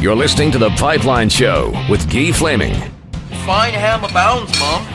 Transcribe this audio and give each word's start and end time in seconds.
You're 0.00 0.16
listening 0.16 0.50
to 0.52 0.58
The 0.58 0.70
Pipeline 0.70 1.28
Show 1.28 1.74
with 1.90 2.10
Guy 2.10 2.32
Flaming. 2.32 2.72
Fine 3.44 3.74
ham 3.74 4.02
abounds, 4.02 4.58
Mom. 4.58 4.86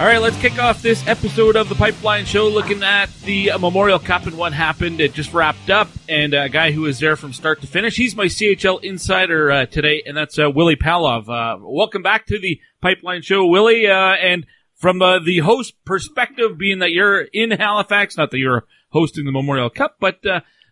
All 0.00 0.06
right, 0.06 0.16
let's 0.16 0.40
kick 0.40 0.58
off 0.58 0.80
this 0.80 1.06
episode 1.06 1.56
of 1.56 1.68
the 1.68 1.74
Pipeline 1.74 2.24
Show 2.24 2.48
looking 2.48 2.82
at 2.82 3.12
the 3.20 3.50
uh, 3.50 3.58
Memorial 3.58 3.98
Cup 3.98 4.24
and 4.24 4.38
what 4.38 4.54
happened. 4.54 4.98
It 4.98 5.12
just 5.12 5.34
wrapped 5.34 5.68
up, 5.68 5.90
and 6.08 6.32
a 6.32 6.48
guy 6.48 6.72
who 6.72 6.80
was 6.80 7.00
there 7.00 7.16
from 7.16 7.34
start 7.34 7.60
to 7.60 7.66
finish. 7.66 7.96
He's 7.96 8.16
my 8.16 8.28
CHL 8.28 8.82
insider 8.82 9.52
uh, 9.52 9.66
today, 9.66 10.02
and 10.06 10.16
that's 10.16 10.38
uh, 10.38 10.50
Willy 10.50 10.76
Palov. 10.76 11.28
Uh, 11.28 11.58
welcome 11.60 12.02
back 12.02 12.24
to 12.28 12.38
the 12.38 12.58
Pipeline 12.80 13.20
Show, 13.20 13.44
Willy. 13.44 13.86
Uh, 13.86 14.14
and 14.14 14.46
from 14.74 15.02
uh, 15.02 15.18
the 15.18 15.40
host 15.40 15.74
perspective, 15.84 16.56
being 16.56 16.78
that 16.78 16.92
you're 16.92 17.20
in 17.20 17.50
Halifax, 17.50 18.16
not 18.16 18.30
that 18.30 18.38
you're 18.38 18.64
hosting 18.88 19.26
the 19.26 19.32
Memorial 19.32 19.68
Cup, 19.68 19.96
but 20.00 20.24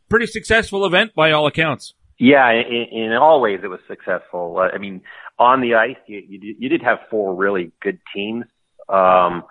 pretty 0.09 0.27
successful 0.27 0.86
event 0.86 1.14
by 1.14 1.32
all 1.32 1.46
accounts. 1.46 1.92
Yeah, 2.18 2.50
in, 2.50 2.86
in 2.90 3.12
all 3.12 3.40
ways 3.40 3.60
it 3.62 3.68
was 3.68 3.80
successful. 3.86 4.56
Uh, 4.58 4.74
I 4.74 4.78
mean, 4.78 5.02
on 5.38 5.60
the 5.60 5.74
ice, 5.74 5.96
you, 6.06 6.22
you, 6.28 6.56
you 6.58 6.68
did 6.68 6.82
have 6.82 6.98
four 7.10 7.34
really 7.34 7.70
good 7.80 8.00
teams. 8.14 8.44
Um, 8.88 9.44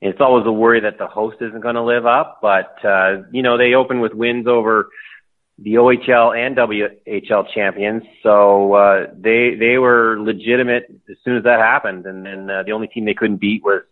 it's 0.00 0.20
always 0.20 0.46
a 0.46 0.52
worry 0.52 0.80
that 0.80 0.98
the 0.98 1.06
host 1.06 1.36
isn't 1.40 1.60
going 1.60 1.74
to 1.74 1.82
live 1.82 2.06
up, 2.06 2.38
but, 2.40 2.76
uh, 2.84 3.22
you 3.30 3.42
know, 3.42 3.58
they 3.58 3.74
opened 3.74 4.00
with 4.00 4.12
wins 4.12 4.46
over 4.46 4.88
the 5.58 5.74
OHL 5.74 6.36
and 6.36 6.56
WHL 6.56 7.44
champions. 7.54 8.02
So, 8.22 8.74
uh, 8.74 9.06
they, 9.16 9.54
they 9.58 9.78
were 9.78 10.18
legitimate 10.18 10.84
as 11.10 11.16
soon 11.24 11.36
as 11.36 11.44
that 11.44 11.58
happened. 11.58 12.06
And 12.06 12.24
then, 12.24 12.50
uh, 12.50 12.62
the 12.64 12.72
only 12.72 12.86
team 12.86 13.04
they 13.04 13.14
couldn't 13.14 13.40
beat 13.40 13.62
was 13.62 13.82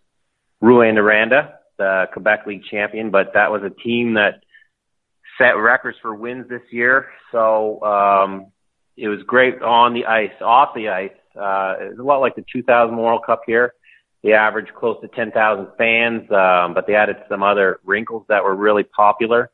Rouyn-Noranda, 0.63 1.53
the 1.79 2.07
Quebec 2.13 2.47
League 2.47 2.65
champion, 2.71 3.11
but 3.11 3.33
that 3.35 3.51
was 3.51 3.63
a 3.63 3.71
team 3.71 4.15
that, 4.15 4.43
set 5.43 5.57
records 5.59 5.99
for 6.01 6.15
wins 6.15 6.49
this 6.49 6.63
year. 6.71 7.07
So 7.33 7.83
um, 7.83 8.47
it 8.97 9.09
was 9.09 9.21
great 9.27 9.61
on 9.63 9.95
the 9.95 10.07
ice, 10.07 10.33
off 10.41 10.71
the 10.75 10.89
ice. 10.89 11.11
Uh, 11.35 11.75
it 11.81 11.91
was 11.91 11.99
a 11.99 12.03
lot 12.03 12.19
like 12.19 12.37
the 12.37 12.45
2000 12.53 12.97
World 12.97 13.23
Cup 13.27 13.43
here. 13.47 13.75
They 14.23 14.33
averaged 14.33 14.73
close 14.75 15.01
to 15.01 15.09
10,000 15.09 15.67
fans, 15.77 16.31
um, 16.31 16.75
but 16.75 16.87
they 16.87 16.95
added 16.95 17.17
some 17.29 17.43
other 17.43 17.81
wrinkles 17.85 18.25
that 18.29 18.45
were 18.45 18.55
really 18.55 18.85
popular. 18.85 19.51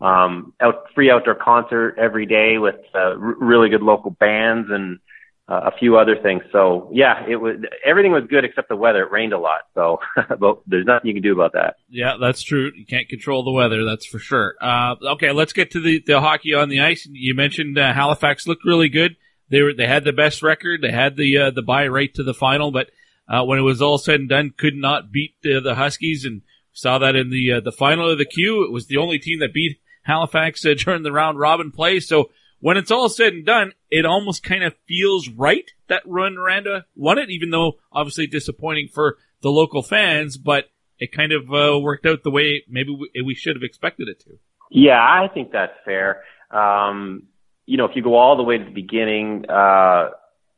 Um, 0.00 0.54
out, 0.60 0.86
free 0.94 1.10
outdoor 1.10 1.34
concert 1.36 1.96
every 1.98 2.26
day 2.26 2.58
with 2.58 2.76
uh, 2.94 2.98
r- 2.98 3.16
really 3.16 3.68
good 3.68 3.82
local 3.82 4.10
bands 4.10 4.68
and 4.70 4.98
a 5.56 5.72
few 5.78 5.98
other 5.98 6.16
things. 6.22 6.42
So 6.52 6.88
yeah, 6.92 7.24
it 7.28 7.36
was 7.36 7.56
everything 7.84 8.12
was 8.12 8.24
good 8.28 8.44
except 8.44 8.68
the 8.68 8.76
weather. 8.76 9.02
It 9.02 9.10
rained 9.10 9.32
a 9.32 9.38
lot, 9.38 9.60
so 9.74 9.98
but 10.38 10.62
there's 10.66 10.86
nothing 10.86 11.08
you 11.08 11.14
can 11.14 11.22
do 11.22 11.32
about 11.32 11.52
that. 11.52 11.76
Yeah, 11.88 12.16
that's 12.20 12.42
true. 12.42 12.70
You 12.74 12.86
can't 12.86 13.08
control 13.08 13.44
the 13.44 13.52
weather, 13.52 13.84
that's 13.84 14.06
for 14.06 14.18
sure. 14.18 14.54
Uh, 14.60 14.94
okay, 15.12 15.32
let's 15.32 15.52
get 15.52 15.72
to 15.72 15.80
the, 15.80 16.02
the 16.06 16.20
hockey 16.20 16.54
on 16.54 16.68
the 16.68 16.80
ice. 16.80 17.06
You 17.10 17.34
mentioned 17.34 17.78
uh, 17.78 17.92
Halifax 17.92 18.46
looked 18.46 18.64
really 18.64 18.88
good. 18.88 19.16
They 19.50 19.60
were 19.62 19.74
they 19.74 19.86
had 19.86 20.04
the 20.04 20.12
best 20.12 20.42
record. 20.42 20.80
They 20.80 20.92
had 20.92 21.16
the 21.16 21.36
uh, 21.38 21.50
the 21.50 21.62
bye 21.62 21.88
right 21.88 22.12
to 22.14 22.22
the 22.22 22.34
final, 22.34 22.70
but 22.70 22.88
uh, 23.28 23.44
when 23.44 23.58
it 23.58 23.62
was 23.62 23.82
all 23.82 23.98
said 23.98 24.20
and 24.20 24.28
done, 24.28 24.54
could 24.56 24.74
not 24.74 25.12
beat 25.12 25.34
the 25.42 25.60
the 25.60 25.74
Huskies, 25.74 26.24
and 26.24 26.42
saw 26.72 26.98
that 26.98 27.16
in 27.16 27.30
the 27.30 27.52
uh, 27.52 27.60
the 27.60 27.72
final 27.72 28.10
of 28.10 28.18
the 28.18 28.24
Q. 28.24 28.64
It 28.64 28.72
was 28.72 28.86
the 28.86 28.96
only 28.96 29.18
team 29.18 29.40
that 29.40 29.52
beat 29.52 29.80
Halifax 30.02 30.62
during 30.84 31.02
the 31.02 31.12
round 31.12 31.38
robin 31.38 31.70
play. 31.70 32.00
So 32.00 32.30
when 32.62 32.76
it's 32.76 32.92
all 32.92 33.08
said 33.08 33.32
and 33.32 33.44
done, 33.44 33.72
it 33.90 34.06
almost 34.06 34.44
kind 34.44 34.62
of 34.62 34.72
feels 34.86 35.28
right 35.28 35.68
that 35.88 36.06
Rouyn-Noranda 36.06 36.84
won 36.94 37.18
it, 37.18 37.28
even 37.28 37.50
though 37.50 37.72
obviously 37.90 38.28
disappointing 38.28 38.86
for 38.86 39.18
the 39.42 39.50
local 39.50 39.82
fans, 39.82 40.36
but 40.36 40.66
it 41.00 41.10
kind 41.10 41.32
of 41.32 41.52
uh, 41.52 41.78
worked 41.80 42.06
out 42.06 42.22
the 42.22 42.30
way 42.30 42.62
maybe 42.68 42.96
we, 42.96 43.22
we, 43.22 43.34
should 43.34 43.56
have 43.56 43.64
expected 43.64 44.06
it 44.08 44.20
to. 44.20 44.38
Yeah, 44.70 45.00
I 45.00 45.26
think 45.34 45.50
that's 45.50 45.72
fair. 45.84 46.22
Um, 46.52 47.24
you 47.66 47.78
know, 47.78 47.86
if 47.86 47.96
you 47.96 48.02
go 48.02 48.14
all 48.14 48.36
the 48.36 48.44
way 48.44 48.58
to 48.58 48.64
the 48.64 48.70
beginning, 48.70 49.44
uh, 49.50 50.10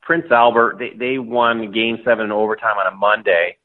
Prince 0.03 0.27
Albert, 0.31 0.77
they, 0.79 0.91
they 0.99 1.19
won 1.19 1.73
game 1.73 2.01
seven 2.05 2.27
in 2.27 2.33
overtime 2.33 2.77
on 2.77 2.93
a 2.93 2.95
Monday 2.95 3.57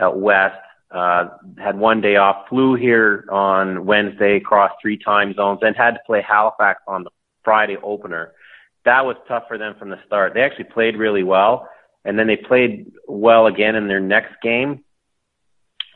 at 0.00 0.16
West. 0.16 0.56
Uh, 0.90 1.28
had 1.58 1.78
one 1.78 2.00
day 2.00 2.16
off, 2.16 2.48
flew 2.48 2.74
here 2.74 3.26
on 3.30 3.84
Wednesday, 3.84 4.40
crossed 4.40 4.76
three 4.80 4.98
time 4.98 5.34
zones, 5.34 5.58
and 5.60 5.76
had 5.76 5.92
to 5.92 6.00
play 6.06 6.24
Halifax 6.26 6.80
on 6.88 7.04
the 7.04 7.10
Friday 7.44 7.76
opener. 7.82 8.32
That 8.84 9.04
was 9.04 9.16
tough 9.28 9.44
for 9.48 9.58
them 9.58 9.74
from 9.78 9.90
the 9.90 9.98
start. 10.06 10.34
They 10.34 10.40
actually 10.42 10.64
played 10.64 10.96
really 10.96 11.22
well, 11.22 11.68
and 12.04 12.18
then 12.18 12.26
they 12.26 12.36
played 12.36 12.92
well 13.06 13.46
again 13.46 13.76
in 13.76 13.88
their 13.88 14.00
next 14.00 14.34
game. 14.42 14.84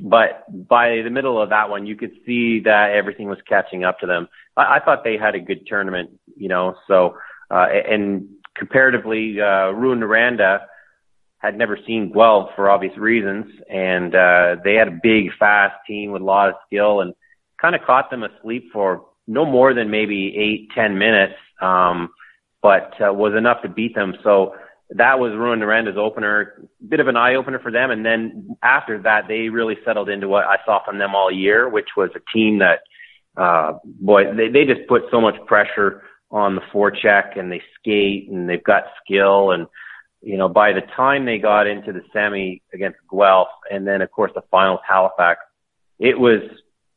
But 0.01 0.45
by 0.69 1.01
the 1.03 1.11
middle 1.11 1.41
of 1.41 1.51
that 1.51 1.71
one, 1.71 1.87
you 1.87 1.97
could 1.97 2.13
see 2.27 2.61
that 2.61 2.91
everything 2.91 3.29
was 3.29 3.39
catching 3.49 3.85
up 3.85 3.99
to 4.01 4.07
them. 4.07 4.29
I, 4.57 4.77
I 4.77 4.81
thought 4.85 5.05
they 5.05 5.17
had 5.17 5.35
a 5.35 5.41
good 5.41 5.67
tournament, 5.67 6.11
you 6.37 6.49
know. 6.49 6.75
So, 6.87 7.17
uh, 7.51 7.67
and 7.89 8.29
comparatively, 8.55 9.41
uh, 9.41 9.73
Rouyn-Noranda 9.73 10.61
had 11.39 11.57
never 11.57 11.79
seen 11.87 12.13
Guelph 12.13 12.51
for 12.57 12.71
obvious 12.71 12.97
reasons, 12.97 13.47
and 13.71 14.15
uh, 14.15 14.57
they 14.65 14.75
had 14.75 14.89
a 14.89 15.01
big, 15.03 15.31
fast 15.39 15.75
team 15.87 16.13
with 16.13 16.23
a 16.23 16.25
lot 16.25 16.49
of 16.49 16.55
skill, 16.67 17.01
and 17.01 17.15
kind 17.61 17.75
of 17.75 17.83
caught 17.83 18.11
them 18.11 18.23
asleep 18.23 18.69
for 18.73 19.07
no 19.27 19.45
more 19.45 19.75
than 19.75 19.91
maybe 19.91 20.35
eight, 20.37 20.69
ten 20.75 20.99
minutes, 20.99 21.35
um, 21.61 22.11
but 22.63 22.93
uh, 23.01 23.13
was 23.13 23.35
enough 23.37 23.63
to 23.63 23.69
beat 23.69 23.95
them. 23.95 24.15
So 24.23 24.55
that 24.91 25.19
was 25.19 25.33
Rouyn-Noranda's 25.33 25.97
opener, 25.99 26.63
bit 26.87 27.01
of 27.01 27.09
an 27.09 27.17
eye 27.17 27.35
opener 27.35 27.59
for 27.59 27.73
them. 27.73 27.91
And 27.91 28.05
then 28.05 28.57
after 28.63 29.03
that, 29.03 29.27
they 29.29 29.49
really 29.49 29.77
settled 29.85 30.09
into 30.09 30.29
what 30.29 30.45
I 30.45 30.57
saw 30.65 30.85
from 30.85 30.99
them 30.99 31.15
all 31.15 31.31
year, 31.31 31.69
which 31.69 31.89
was 31.97 32.11
a 32.15 32.21
team 32.33 32.61
that, 32.61 32.81
uh, 33.37 33.79
boy, 33.85 34.33
they, 34.35 34.49
they 34.49 34.65
just 34.65 34.87
put 34.89 35.03
so 35.11 35.21
much 35.21 35.35
pressure 35.47 36.03
on 36.31 36.55
the 36.55 36.61
forecheck 36.73 37.39
and 37.39 37.51
they 37.51 37.63
skate 37.79 38.31
and 38.31 38.49
they've 38.49 38.63
got 38.63 38.85
skill. 39.05 39.51
And, 39.51 39.67
you 40.23 40.37
know, 40.37 40.49
by 40.49 40.73
the 40.73 40.83
time 40.95 41.25
they 41.25 41.39
got 41.39 41.67
into 41.67 41.93
the 41.93 42.03
semi 42.13 42.63
against 42.73 42.99
Guelph 43.11 43.49
and 43.71 43.87
then 43.87 44.03
of 44.03 44.11
course 44.11 44.33
the 44.35 44.43
finals 44.51 44.81
Halifax, 44.89 45.41
it 45.99 46.19
was 46.19 46.43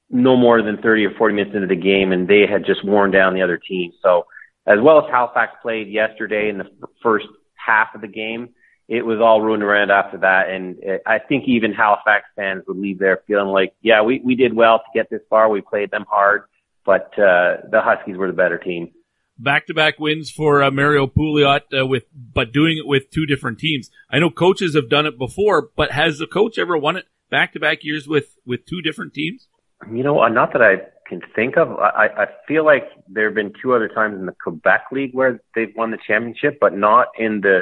no 0.09 0.36
more 0.36 0.62
than 0.62 0.78
30 0.78 1.06
or 1.06 1.12
40 1.18 1.36
minutes 1.36 1.56
into 1.56 1.68
the 1.68 1.75
game, 1.75 2.12
and 2.12 2.28
they 2.28 2.46
had 2.50 2.66
just 2.66 2.84
worn 2.86 3.12
down 3.12 3.34
the 3.34 3.42
other 3.42 3.58
team. 3.58 3.92
So, 4.02 4.25
as 4.68 4.78
well 4.81 5.00
as 5.00 5.06
Halifax 5.12 5.53
played 5.62 5.88
yesterday 5.88 6.50
in 6.50 6.58
the 6.58 6.66
first 7.02 7.25
half 7.56 7.96
of 7.96 8.02
the 8.02 8.08
game, 8.08 8.50
it 8.88 9.06
was 9.06 9.19
all 9.22 9.42
ruined 9.42 9.64
around 9.64 9.92
after 9.92 10.18
that. 10.18 10.50
And 10.50 10.78
I 11.06 11.19
think 11.19 11.46
even 11.48 11.74
Halifax 11.74 12.25
fans 12.36 12.64
would 12.68 12.78
leave 12.78 12.98
there 12.98 13.22
feeling 13.28 13.50
like, 13.50 13.74
yeah, 13.81 14.02
we, 14.02 14.19
we 14.24 14.36
did 14.36 14.56
well 14.56 14.80
to 14.80 15.00
get 15.00 15.09
this 15.12 15.22
far. 15.30 15.50
We 15.50 15.62
played 15.62 15.92
them 15.92 16.06
hard, 16.09 16.44
but 16.86 17.12
uh, 17.14 17.69
the 17.69 17.81
Huskies 17.81 18.18
were 18.18 18.28
the 18.28 18.34
better 18.34 18.58
team. 18.58 18.92
Back-to-back 19.38 20.00
wins 20.00 20.31
for 20.31 20.62
uh, 20.62 20.72
Mario 20.72 21.08
Pouliot 21.08 21.62
uh, 21.80 21.86
with, 21.86 22.03
but 22.14 22.52
doing 22.52 22.78
it 22.78 22.88
with 22.88 23.09
two 23.12 23.25
different 23.25 23.59
teams. 23.59 23.90
I 24.09 24.19
know 24.19 24.31
coaches 24.31 24.75
have 24.75 24.90
done 24.90 25.06
it 25.06 25.18
before, 25.18 25.69
but 25.75 25.92
has 25.92 26.18
the 26.18 26.28
coach 26.28 26.58
ever 26.58 26.78
won 26.78 26.98
it 26.98 27.06
back-to-back 27.30 27.84
years 27.84 28.08
with 28.08 28.38
with 28.46 28.66
two 28.66 28.81
different 28.81 29.14
teams? 29.14 29.48
You 29.88 30.03
know, 30.03 30.25
not 30.28 30.53
that 30.53 30.62
I 30.62 30.78
can 31.07 31.22
think 31.35 31.57
of. 31.57 31.72
I, 31.79 32.07
I 32.17 32.25
feel 32.47 32.66
like 32.66 32.84
there 33.07 33.25
have 33.25 33.35
been 33.35 33.53
two 33.62 33.73
other 33.73 33.88
times 33.88 34.19
in 34.19 34.25
the 34.25 34.35
Quebec 34.44 34.85
League 34.91 35.13
where 35.13 35.41
they've 35.56 35.73
won 35.75 35.91
the 35.91 35.97
championship, 36.06 36.57
but 36.59 36.75
not 36.75 37.07
in 37.17 37.41
the 37.41 37.62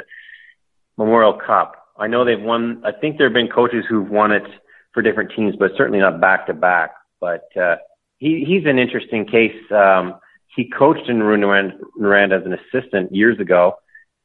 Memorial 0.96 1.38
Cup. 1.44 1.76
I 1.96 2.06
know 2.06 2.24
they've 2.24 2.40
won. 2.40 2.82
I 2.84 2.92
think 2.92 3.16
there 3.16 3.28
have 3.28 3.34
been 3.34 3.48
coaches 3.48 3.84
who've 3.88 4.08
won 4.08 4.32
it 4.32 4.44
for 4.92 5.02
different 5.02 5.32
teams, 5.34 5.54
but 5.58 5.70
certainly 5.76 6.00
not 6.00 6.20
back 6.20 6.46
to 6.46 6.54
back. 6.54 6.90
But 7.20 7.48
uh, 7.56 7.76
he 8.18 8.44
he's 8.46 8.66
an 8.66 8.78
interesting 8.78 9.26
case. 9.26 9.56
Um, 9.70 10.14
he 10.54 10.68
coached 10.68 11.08
in 11.08 11.18
Rouyn-Noranda 11.20 12.40
as 12.40 12.46
an 12.46 12.54
assistant 12.54 13.14
years 13.14 13.38
ago. 13.38 13.74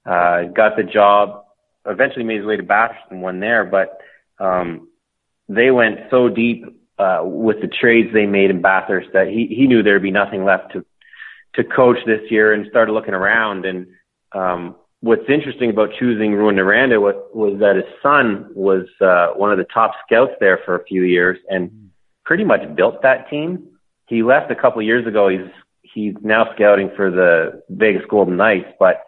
Uh, 0.06 0.44
got 0.46 0.76
the 0.76 0.84
job. 0.84 1.44
Eventually 1.86 2.24
made 2.24 2.38
his 2.38 2.46
way 2.46 2.58
to 2.58 2.64
Bathurst 2.64 3.02
and 3.12 3.22
won 3.22 3.40
there, 3.40 3.66
but 3.66 3.98
um, 4.40 4.88
they 5.48 5.70
went 5.70 6.00
so 6.10 6.30
deep 6.30 6.66
uh, 7.04 7.22
with 7.24 7.60
the 7.62 7.68
trades 7.68 8.10
they 8.14 8.26
made 8.26 8.50
in 8.50 8.62
Bathurst 8.62 9.10
that 9.14 9.28
he, 9.28 9.48
he 9.48 9.68
knew 9.68 9.84
there'd 9.84 10.02
be 10.02 10.12
nothing 10.12 10.46
left 10.46 10.72
to, 10.74 10.86
to 11.56 11.64
coach 11.64 11.98
this 12.06 12.22
year 12.30 12.54
and 12.54 12.66
started 12.70 12.94
looking 12.94 13.14
around. 13.14 13.66
And, 13.66 13.88
um, 14.32 14.76
what's 15.02 15.28
interesting 15.28 15.70
about 15.70 15.90
choosing 16.00 16.32
Rouyn-Noranda 16.32 17.02
was, 17.02 17.16
was 17.34 17.60
that 17.60 17.76
his 17.76 17.86
son 18.02 18.50
was, 18.56 18.86
uh, 19.02 19.38
one 19.38 19.52
of 19.52 19.58
the 19.58 19.66
top 19.66 19.92
scouts 20.06 20.32
there 20.40 20.60
for 20.66 20.76
a 20.76 20.86
few 20.86 21.04
years 21.04 21.38
and 21.50 21.90
pretty 22.24 22.46
much 22.46 22.62
built 22.76 23.02
that 23.02 23.30
team. 23.30 23.68
He 24.08 24.24
left 24.24 24.50
a 24.50 24.56
couple 24.56 24.80
of 24.80 24.86
years 24.86 25.06
ago. 25.06 25.28
He's, 25.28 25.52
he's 25.82 26.14
now 26.22 26.54
scouting 26.56 26.90
for 26.96 27.12
the 27.12 27.64
Vegas 27.70 28.04
Golden 28.10 28.38
Knights, 28.38 28.70
but, 28.80 29.04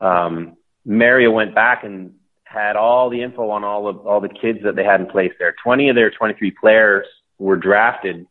um, 0.00 0.56
Mario 0.84 1.30
went 1.30 1.54
back 1.54 1.84
and 1.84 2.14
had 2.44 2.76
all 2.76 3.08
the 3.08 3.22
info 3.22 3.50
on 3.50 3.64
all 3.64 3.88
of 3.88 4.04
all 4.06 4.20
the 4.20 4.28
kids 4.28 4.58
that 4.64 4.74
they 4.74 4.84
had 4.84 5.00
in 5.00 5.06
place 5.06 5.32
there. 5.38 5.54
20 5.62 5.88
of 5.88 5.94
their 5.94 6.10
23 6.10 6.50
players 6.60 7.06
were 7.42 7.56
drafted 7.56 8.26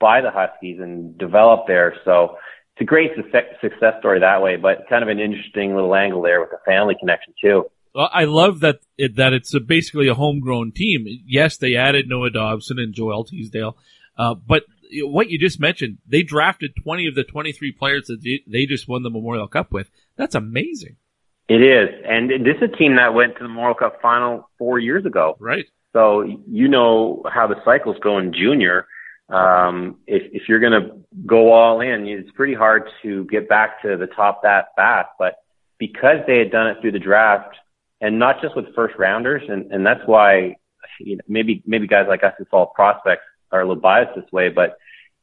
by 0.00 0.20
the 0.20 0.30
Huskies 0.30 0.78
and 0.80 1.16
developed 1.16 1.66
there. 1.66 1.94
So 2.04 2.36
it's 2.74 2.82
a 2.82 2.84
great 2.84 3.10
success 3.14 3.94
story 4.00 4.20
that 4.20 4.42
way, 4.42 4.56
but 4.56 4.88
kind 4.88 5.02
of 5.02 5.08
an 5.08 5.18
interesting 5.18 5.74
little 5.74 5.94
angle 5.94 6.22
there 6.22 6.40
with 6.40 6.50
the 6.50 6.58
family 6.64 6.94
connection 6.98 7.34
too. 7.42 7.64
Well, 7.94 8.10
I 8.12 8.24
love 8.24 8.60
that 8.60 8.80
it, 8.96 9.16
that 9.16 9.32
it's 9.32 9.54
a, 9.54 9.60
basically 9.60 10.08
a 10.08 10.14
homegrown 10.14 10.72
team. 10.72 11.06
Yes, 11.26 11.56
they 11.56 11.74
added 11.74 12.08
Noah 12.08 12.30
Dobson 12.30 12.78
and 12.78 12.94
Joel 12.94 13.24
Teasdale, 13.24 13.76
uh, 14.16 14.34
but 14.34 14.64
what 15.02 15.30
you 15.30 15.38
just 15.38 15.60
mentioned, 15.60 15.98
they 16.06 16.22
drafted 16.22 16.72
20 16.82 17.08
of 17.08 17.14
the 17.14 17.24
23 17.24 17.72
players 17.72 18.06
that 18.06 18.38
they 18.46 18.66
just 18.66 18.88
won 18.88 19.02
the 19.02 19.10
Memorial 19.10 19.48
Cup 19.48 19.72
with. 19.72 19.90
That's 20.16 20.34
amazing. 20.34 20.96
It 21.48 21.62
is, 21.62 21.88
and 22.06 22.30
this 22.30 22.56
is 22.56 22.70
a 22.72 22.76
team 22.76 22.96
that 22.96 23.14
went 23.14 23.36
to 23.36 23.42
the 23.42 23.48
Memorial 23.48 23.74
Cup 23.74 24.00
final 24.02 24.48
four 24.58 24.78
years 24.78 25.06
ago. 25.06 25.36
Right. 25.40 25.66
So 25.92 26.22
you 26.22 26.68
know 26.68 27.22
how 27.32 27.46
the 27.46 27.56
cycles 27.64 27.96
go 28.02 28.18
in 28.18 28.32
junior. 28.32 28.86
Um, 29.28 29.98
if 30.06 30.22
if 30.32 30.48
you're 30.48 30.60
going 30.60 30.80
to 30.80 30.98
go 31.26 31.52
all 31.52 31.80
in, 31.80 32.06
it's 32.06 32.30
pretty 32.32 32.54
hard 32.54 32.88
to 33.02 33.24
get 33.26 33.48
back 33.48 33.82
to 33.82 33.96
the 33.96 34.06
top 34.06 34.42
that 34.42 34.68
fast. 34.76 35.10
But 35.18 35.36
because 35.78 36.18
they 36.26 36.38
had 36.38 36.50
done 36.50 36.68
it 36.68 36.78
through 36.80 36.92
the 36.92 36.98
draft, 36.98 37.56
and 38.00 38.18
not 38.18 38.40
just 38.40 38.56
with 38.56 38.74
first 38.74 38.94
rounders, 38.98 39.42
and 39.48 39.72
and 39.72 39.84
that's 39.84 40.06
why 40.06 40.56
you 41.00 41.16
know, 41.16 41.22
maybe 41.28 41.62
maybe 41.66 41.86
guys 41.86 42.06
like 42.08 42.24
us 42.24 42.34
who 42.38 42.44
follow 42.46 42.66
prospects 42.66 43.24
are 43.52 43.60
a 43.60 43.66
little 43.66 43.80
biased 43.80 44.14
this 44.14 44.30
way, 44.32 44.48
but 44.48 44.78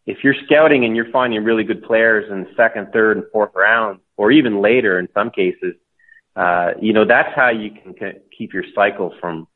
if 0.06 0.24
you're 0.24 0.36
scouting 0.46 0.86
and 0.86 0.96
you're 0.96 1.12
finding 1.12 1.44
really 1.44 1.64
good 1.64 1.84
players 1.84 2.30
in 2.30 2.48
second, 2.56 2.92
third, 2.94 3.18
and 3.18 3.26
fourth 3.32 3.52
round, 3.56 4.00
or 4.18 4.32
even 4.32 4.62
later 4.62 5.00
in 5.00 5.08
some 5.14 5.32
cases, 5.32 5.76
uh, 6.36 6.72
you 6.80 6.94
know, 6.94 7.06
that's 7.06 7.36
how 7.36 7.50
you 7.50 7.72
can 7.72 7.96
keep 8.38 8.54
your 8.54 8.64
cycle 8.76 9.14
from, 9.20 9.48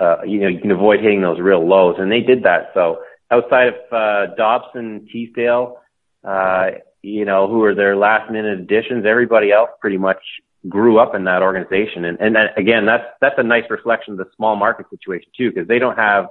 uh, 0.00 0.22
you 0.24 0.40
know, 0.40 0.48
you 0.48 0.60
can 0.60 0.70
avoid 0.70 1.00
hitting 1.00 1.22
those 1.22 1.40
real 1.40 1.66
lows. 1.66 1.96
And 1.98 2.10
they 2.10 2.20
did 2.20 2.44
that. 2.44 2.70
So 2.74 2.98
outside 3.30 3.68
of, 3.68 3.74
uh, 3.92 4.34
Dobson, 4.36 5.06
Teasdale, 5.12 5.76
uh, 6.24 6.70
you 7.02 7.24
know, 7.24 7.48
who 7.48 7.62
are 7.64 7.74
their 7.74 7.96
last 7.96 8.30
minute 8.30 8.58
additions, 8.58 9.04
everybody 9.06 9.52
else 9.52 9.70
pretty 9.80 9.98
much 9.98 10.20
grew 10.68 10.98
up 10.98 11.14
in 11.14 11.24
that 11.24 11.42
organization. 11.42 12.04
And, 12.04 12.18
and 12.20 12.36
again, 12.56 12.86
that's, 12.86 13.04
that's 13.20 13.36
a 13.38 13.42
nice 13.42 13.64
reflection 13.70 14.12
of 14.12 14.18
the 14.18 14.26
small 14.36 14.56
market 14.56 14.86
situation 14.90 15.30
too, 15.36 15.50
because 15.50 15.68
they 15.68 15.78
don't 15.78 15.96
have 15.96 16.26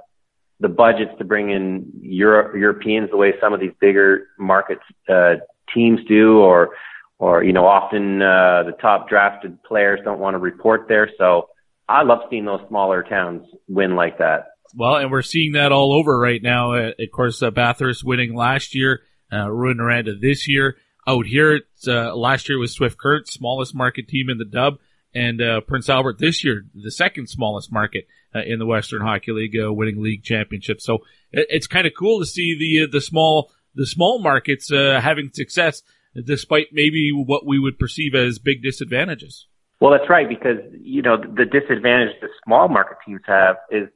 the 0.60 0.68
budgets 0.68 1.12
to 1.18 1.24
bring 1.24 1.50
in 1.50 1.90
Euro- 2.02 2.54
Europeans 2.54 3.10
the 3.10 3.16
way 3.16 3.32
some 3.40 3.54
of 3.54 3.60
these 3.60 3.72
bigger 3.80 4.26
markets, 4.38 4.82
uh, 5.08 5.36
teams 5.74 6.00
do 6.08 6.38
or, 6.40 6.70
or, 7.18 7.42
you 7.42 7.52
know, 7.52 7.66
often, 7.66 8.20
uh, 8.20 8.64
the 8.64 8.72
top 8.80 9.08
drafted 9.08 9.62
players 9.62 10.00
don't 10.04 10.18
want 10.18 10.34
to 10.34 10.38
report 10.38 10.86
there. 10.88 11.10
So 11.16 11.48
I 11.88 12.02
love 12.02 12.20
seeing 12.30 12.44
those 12.44 12.60
smaller 12.68 13.02
towns 13.02 13.46
win 13.66 13.96
like 13.96 14.18
that. 14.18 14.48
Well, 14.74 14.96
and 14.96 15.10
we're 15.10 15.22
seeing 15.22 15.52
that 15.52 15.72
all 15.72 15.94
over 15.94 16.18
right 16.18 16.42
now. 16.42 16.74
Uh, 16.74 16.90
of 16.98 17.10
course, 17.12 17.42
uh, 17.42 17.50
Bathurst 17.50 18.04
winning 18.04 18.34
last 18.34 18.74
year, 18.74 19.00
uh, 19.32 19.46
Rouyn-Noranda 19.46 20.20
this 20.20 20.46
year. 20.46 20.76
Out 21.06 21.26
here, 21.26 21.56
it's 21.56 21.88
uh, 21.88 22.14
last 22.14 22.48
year 22.50 22.58
was 22.58 22.72
Swift 22.72 22.98
Current, 22.98 23.26
smallest 23.28 23.74
market 23.74 24.08
team 24.08 24.28
in 24.28 24.36
the 24.36 24.44
dub, 24.44 24.74
and 25.14 25.40
uh, 25.40 25.62
Prince 25.62 25.88
Albert 25.88 26.18
this 26.18 26.44
year, 26.44 26.66
the 26.74 26.90
second 26.90 27.28
smallest 27.28 27.72
market 27.72 28.06
uh, 28.34 28.40
in 28.46 28.58
the 28.58 28.66
Western 28.66 29.00
Hockey 29.00 29.32
League, 29.32 29.56
uh, 29.56 29.72
winning 29.72 30.02
league 30.02 30.22
championship. 30.22 30.82
So 30.82 30.96
it, 31.32 31.46
it's 31.48 31.66
kind 31.66 31.86
of 31.86 31.94
cool 31.98 32.20
to 32.20 32.26
see 32.26 32.56
the 32.58 32.90
the 32.90 33.00
small 33.00 33.50
the 33.74 33.86
small 33.86 34.20
markets 34.20 34.70
uh, 34.70 35.00
having 35.02 35.30
success 35.32 35.82
despite 36.24 36.66
maybe 36.72 37.10
what 37.12 37.46
we 37.46 37.58
would 37.58 37.78
perceive 37.78 38.14
as 38.14 38.38
big 38.38 38.62
disadvantages. 38.62 39.46
Well, 39.80 39.92
that's 39.92 40.10
right 40.10 40.28
because 40.28 40.58
you 40.72 41.02
know 41.02 41.16
the 41.16 41.44
disadvantage 41.44 42.16
the 42.20 42.28
small 42.44 42.68
market 42.68 42.98
teams 43.06 43.20
have 43.26 43.56
is 43.70 43.88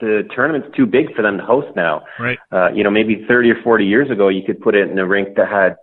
the 0.00 0.28
tournament's 0.34 0.74
too 0.76 0.86
big 0.86 1.14
for 1.14 1.22
them 1.22 1.38
to 1.38 1.44
host 1.44 1.74
now. 1.74 2.02
Right. 2.18 2.38
Uh, 2.52 2.70
you 2.72 2.84
know, 2.84 2.90
maybe 2.90 3.24
30 3.26 3.50
or 3.50 3.62
40 3.62 3.84
years 3.84 4.10
ago, 4.10 4.28
you 4.28 4.42
could 4.44 4.60
put 4.60 4.74
it 4.74 4.90
in 4.90 4.98
a 4.98 5.06
rink 5.06 5.36
that 5.36 5.48
had 5.48 5.76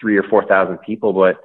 three 0.00 0.16
or 0.16 0.22
4,000 0.22 0.78
people, 0.78 1.12
but, 1.12 1.36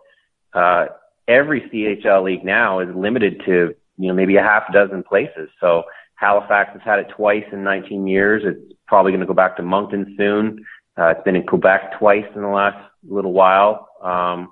uh, 0.57 0.87
every 1.27 1.61
CHL 1.69 2.23
league 2.23 2.43
now 2.43 2.79
is 2.79 2.89
limited 2.95 3.41
to, 3.45 3.75
you 3.97 4.07
know, 4.07 4.13
maybe 4.13 4.37
a 4.37 4.41
half 4.41 4.63
dozen 4.73 5.03
places. 5.03 5.49
So 5.59 5.83
Halifax 6.15 6.71
has 6.73 6.81
had 6.83 6.99
it 6.99 7.07
twice 7.15 7.43
in 7.51 7.63
19 7.63 8.07
years. 8.07 8.43
It's 8.45 8.73
probably 8.87 9.11
going 9.11 9.21
to 9.21 9.27
go 9.27 9.33
back 9.33 9.57
to 9.57 9.63
Moncton 9.63 10.15
soon. 10.17 10.65
Uh, 10.97 11.09
it's 11.09 11.23
been 11.23 11.35
in 11.35 11.45
Quebec 11.45 11.99
twice 11.99 12.25
in 12.35 12.41
the 12.41 12.47
last 12.47 12.77
little 13.07 13.31
while. 13.31 13.89
Um, 14.01 14.51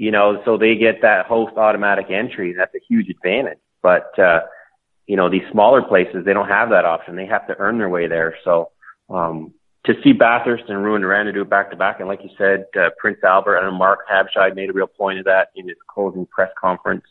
you 0.00 0.10
know, 0.10 0.40
so 0.46 0.56
they 0.56 0.76
get 0.76 1.02
that 1.02 1.26
host 1.26 1.58
automatic 1.58 2.06
entry. 2.10 2.54
That's 2.56 2.74
a 2.74 2.80
huge 2.88 3.10
advantage. 3.10 3.58
But, 3.82 4.18
uh, 4.18 4.40
you 5.06 5.14
know, 5.14 5.28
these 5.28 5.42
smaller 5.52 5.82
places, 5.82 6.24
they 6.24 6.32
don't 6.32 6.48
have 6.48 6.70
that 6.70 6.86
option. 6.86 7.16
They 7.16 7.26
have 7.26 7.46
to 7.48 7.54
earn 7.58 7.76
their 7.76 7.90
way 7.90 8.08
there. 8.08 8.34
So, 8.42 8.70
um, 9.10 9.52
to 9.84 9.92
see 10.02 10.12
Bathurst 10.12 10.64
and 10.68 10.78
Rouyn-Noranda 10.78 11.34
do 11.34 11.42
it 11.42 11.50
back 11.50 11.70
to 11.70 11.76
back, 11.76 12.00
and 12.00 12.08
like 12.08 12.20
you 12.22 12.30
said, 12.38 12.64
uh, 12.80 12.88
Prince 12.96 13.18
Albert 13.22 13.58
and 13.58 13.76
Mark 13.76 14.00
Habscheid 14.10 14.56
made 14.56 14.70
a 14.70 14.72
real 14.72 14.86
point 14.86 15.18
of 15.18 15.26
that 15.26 15.48
in 15.54 15.68
his 15.68 15.76
closing 15.86 16.24
press 16.24 16.50
conference. 16.58 17.04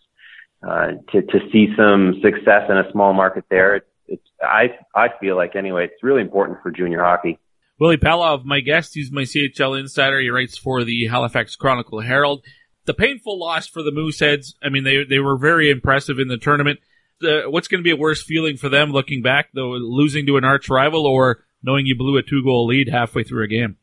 Uh, 0.67 0.93
to 1.11 1.21
to 1.21 1.39
see 1.51 1.67
some 1.77 2.15
success 2.23 2.69
in 2.69 2.77
a 2.77 2.91
small 2.91 3.13
market 3.13 3.45
there, 3.49 3.77
it's, 3.77 3.87
it's 4.07 4.27
I 4.41 4.77
I 4.95 5.09
feel 5.19 5.35
like 5.35 5.55
anyway, 5.55 5.85
it's 5.85 6.03
really 6.03 6.21
important 6.21 6.59
for 6.61 6.69
junior 6.71 7.03
hockey. 7.03 7.39
Willy 7.79 7.97
Palov, 7.97 8.43
my 8.45 8.59
guest, 8.59 8.93
he's 8.93 9.11
my 9.11 9.23
CHL 9.23 9.79
insider. 9.79 10.19
He 10.19 10.29
writes 10.29 10.57
for 10.57 10.83
the 10.83 11.07
Halifax 11.07 11.55
Chronicle 11.55 12.01
Herald. 12.01 12.43
The 12.85 12.93
painful 12.93 13.39
loss 13.39 13.67
for 13.67 13.83
the 13.83 13.91
Mooseheads. 13.91 14.55
I 14.63 14.69
mean, 14.69 14.83
they 14.83 15.03
they 15.07 15.19
were 15.19 15.37
very 15.37 15.69
impressive 15.69 16.19
in 16.19 16.27
the 16.27 16.37
tournament. 16.37 16.79
The, 17.21 17.43
what's 17.47 17.67
going 17.67 17.79
to 17.79 17.83
be 17.83 17.91
a 17.91 17.97
worse 17.97 18.23
feeling 18.23 18.57
for 18.57 18.69
them 18.69 18.91
looking 18.91 19.21
back, 19.21 19.49
though, 19.53 19.71
losing 19.71 20.25
to 20.27 20.37
an 20.37 20.45
arch 20.45 20.69
rival 20.69 21.05
or 21.05 21.43
knowing 21.61 21.85
you 21.85 21.97
blew 21.97 22.17
a 22.17 22.23
two 22.23 22.43
goal 22.43 22.65
lead 22.67 22.89
halfway 22.89 23.23
through 23.23 23.43
a 23.43 23.47
game? 23.47 23.77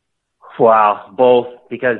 Wow, 0.59 1.13
both 1.15 1.47
because 1.69 1.99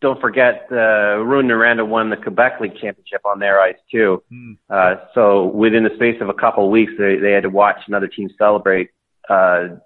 don't 0.00 0.20
forget, 0.20 0.66
uh, 0.70 1.18
Rouyn-Noranda 1.24 1.86
won 1.86 2.10
the 2.10 2.16
Quebec 2.16 2.60
League 2.60 2.74
championship 2.74 3.22
on 3.24 3.40
their 3.40 3.60
ice 3.60 3.78
too. 3.90 4.22
Mm. 4.32 4.58
Uh, 4.68 4.96
so 5.14 5.46
within 5.46 5.84
the 5.84 5.94
space 5.96 6.20
of 6.20 6.28
a 6.28 6.34
couple 6.34 6.66
of 6.66 6.70
weeks, 6.70 6.92
they, 6.98 7.16
they 7.16 7.32
had 7.32 7.42
to 7.42 7.50
watch 7.50 7.78
another 7.88 8.06
team 8.06 8.28
celebrate. 8.38 8.90
Uh, 9.28 9.78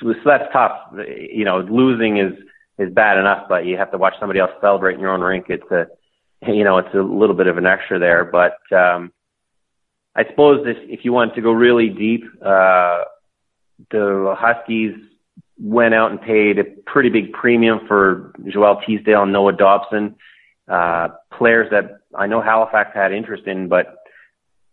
so, 0.00 0.12
so 0.12 0.24
that's 0.24 0.50
tough. 0.52 0.72
You 1.06 1.44
know, 1.44 1.58
losing 1.60 2.18
is, 2.18 2.32
is 2.78 2.92
bad 2.92 3.18
enough, 3.18 3.46
but 3.48 3.66
you 3.66 3.76
have 3.76 3.92
to 3.92 3.98
watch 3.98 4.14
somebody 4.18 4.40
else 4.40 4.50
celebrate 4.60 4.94
in 4.94 5.00
your 5.00 5.12
own 5.12 5.20
rink. 5.20 5.46
It's 5.48 5.70
a, 5.70 5.86
you 6.46 6.64
know, 6.64 6.78
it's 6.78 6.94
a 6.94 7.02
little 7.02 7.36
bit 7.36 7.46
of 7.46 7.58
an 7.58 7.66
extra 7.66 7.98
there, 7.98 8.24
but, 8.24 8.58
um, 8.76 9.12
I 10.14 10.24
suppose 10.28 10.66
if, 10.66 10.76
if 10.88 11.04
you 11.04 11.12
want 11.12 11.34
to 11.34 11.40
go 11.40 11.52
really 11.52 11.88
deep, 11.88 12.24
uh, 12.44 13.04
the 13.90 14.34
Huskies 14.36 14.94
went 15.58 15.94
out 15.94 16.10
and 16.10 16.20
paid 16.20 16.58
a 16.58 16.64
pretty 16.64 17.10
big 17.10 17.32
premium 17.32 17.80
for 17.86 18.32
Joel 18.48 18.80
Teasdale 18.86 19.22
and 19.22 19.32
Noah 19.32 19.52
Dobson, 19.52 20.16
uh, 20.66 21.08
players 21.36 21.70
that 21.70 22.00
I 22.14 22.26
know 22.26 22.40
Halifax 22.42 22.90
had 22.94 23.12
interest 23.12 23.46
in, 23.46 23.68
but 23.68 23.96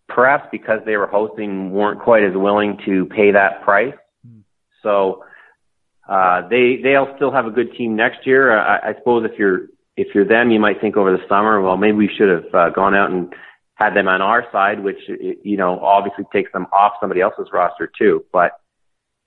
perhaps 0.07 0.47
because 0.51 0.79
they 0.85 0.97
were 0.97 1.07
hosting 1.07 1.71
weren't 1.71 1.99
quite 1.99 2.23
as 2.23 2.33
willing 2.33 2.79
to 2.85 3.05
pay 3.05 3.31
that 3.31 3.61
price. 3.63 3.93
So, 4.81 5.23
uh, 6.07 6.47
they, 6.47 6.79
they'll 6.81 7.13
still 7.17 7.31
have 7.31 7.45
a 7.45 7.51
good 7.51 7.73
team 7.73 7.95
next 7.95 8.25
year. 8.25 8.57
I, 8.57 8.91
I 8.91 8.93
suppose 8.95 9.29
if 9.29 9.37
you're, 9.37 9.67
if 9.97 10.15
you're 10.15 10.27
them, 10.27 10.51
you 10.51 10.59
might 10.59 10.79
think 10.79 10.95
over 10.95 11.11
the 11.11 11.23
summer, 11.27 11.59
well, 11.61 11.75
maybe 11.75 11.97
we 11.97 12.09
should 12.17 12.29
have 12.29 12.55
uh, 12.55 12.69
gone 12.69 12.95
out 12.95 13.11
and 13.11 13.33
had 13.73 13.93
them 13.93 14.07
on 14.07 14.21
our 14.21 14.45
side, 14.51 14.83
which, 14.83 14.99
you 15.43 15.57
know, 15.57 15.79
obviously 15.79 16.23
takes 16.31 16.51
them 16.53 16.67
off 16.71 16.93
somebody 17.01 17.19
else's 17.19 17.49
roster 17.51 17.91
too. 17.99 18.23
But, 18.31 18.53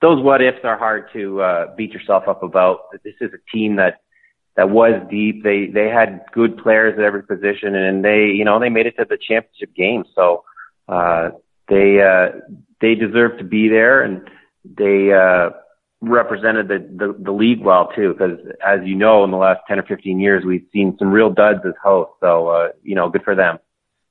those 0.00 0.22
what 0.22 0.42
ifs 0.42 0.58
are 0.64 0.78
hard 0.78 1.10
to 1.12 1.42
uh, 1.42 1.74
beat 1.76 1.92
yourself 1.92 2.24
up 2.26 2.42
about. 2.42 2.90
This 3.04 3.14
is 3.20 3.30
a 3.34 3.56
team 3.56 3.76
that 3.76 4.00
that 4.56 4.70
was 4.70 5.00
deep. 5.10 5.42
They 5.44 5.66
they 5.66 5.88
had 5.88 6.24
good 6.32 6.58
players 6.58 6.98
at 6.98 7.04
every 7.04 7.22
position, 7.22 7.74
and 7.74 8.04
they 8.04 8.26
you 8.34 8.44
know 8.44 8.58
they 8.58 8.68
made 8.68 8.86
it 8.86 8.96
to 8.98 9.06
the 9.08 9.18
championship 9.18 9.74
game. 9.74 10.04
So 10.14 10.44
uh, 10.88 11.30
they 11.68 12.00
uh, 12.00 12.40
they 12.80 12.94
deserve 12.94 13.38
to 13.38 13.44
be 13.44 13.68
there, 13.68 14.02
and 14.02 14.28
they 14.64 15.12
uh, 15.12 15.50
represented 16.00 16.68
the, 16.68 16.78
the 16.78 17.24
the 17.24 17.32
league 17.32 17.60
well 17.62 17.90
too. 17.94 18.12
Because 18.12 18.38
as 18.66 18.80
you 18.84 18.96
know, 18.96 19.24
in 19.24 19.30
the 19.30 19.36
last 19.36 19.60
ten 19.68 19.78
or 19.78 19.82
fifteen 19.82 20.20
years, 20.20 20.44
we've 20.44 20.66
seen 20.72 20.96
some 20.98 21.10
real 21.10 21.30
duds 21.30 21.60
as 21.66 21.74
hosts. 21.82 22.14
So 22.20 22.48
uh, 22.48 22.68
you 22.82 22.94
know, 22.94 23.10
good 23.10 23.22
for 23.22 23.34
them. 23.34 23.58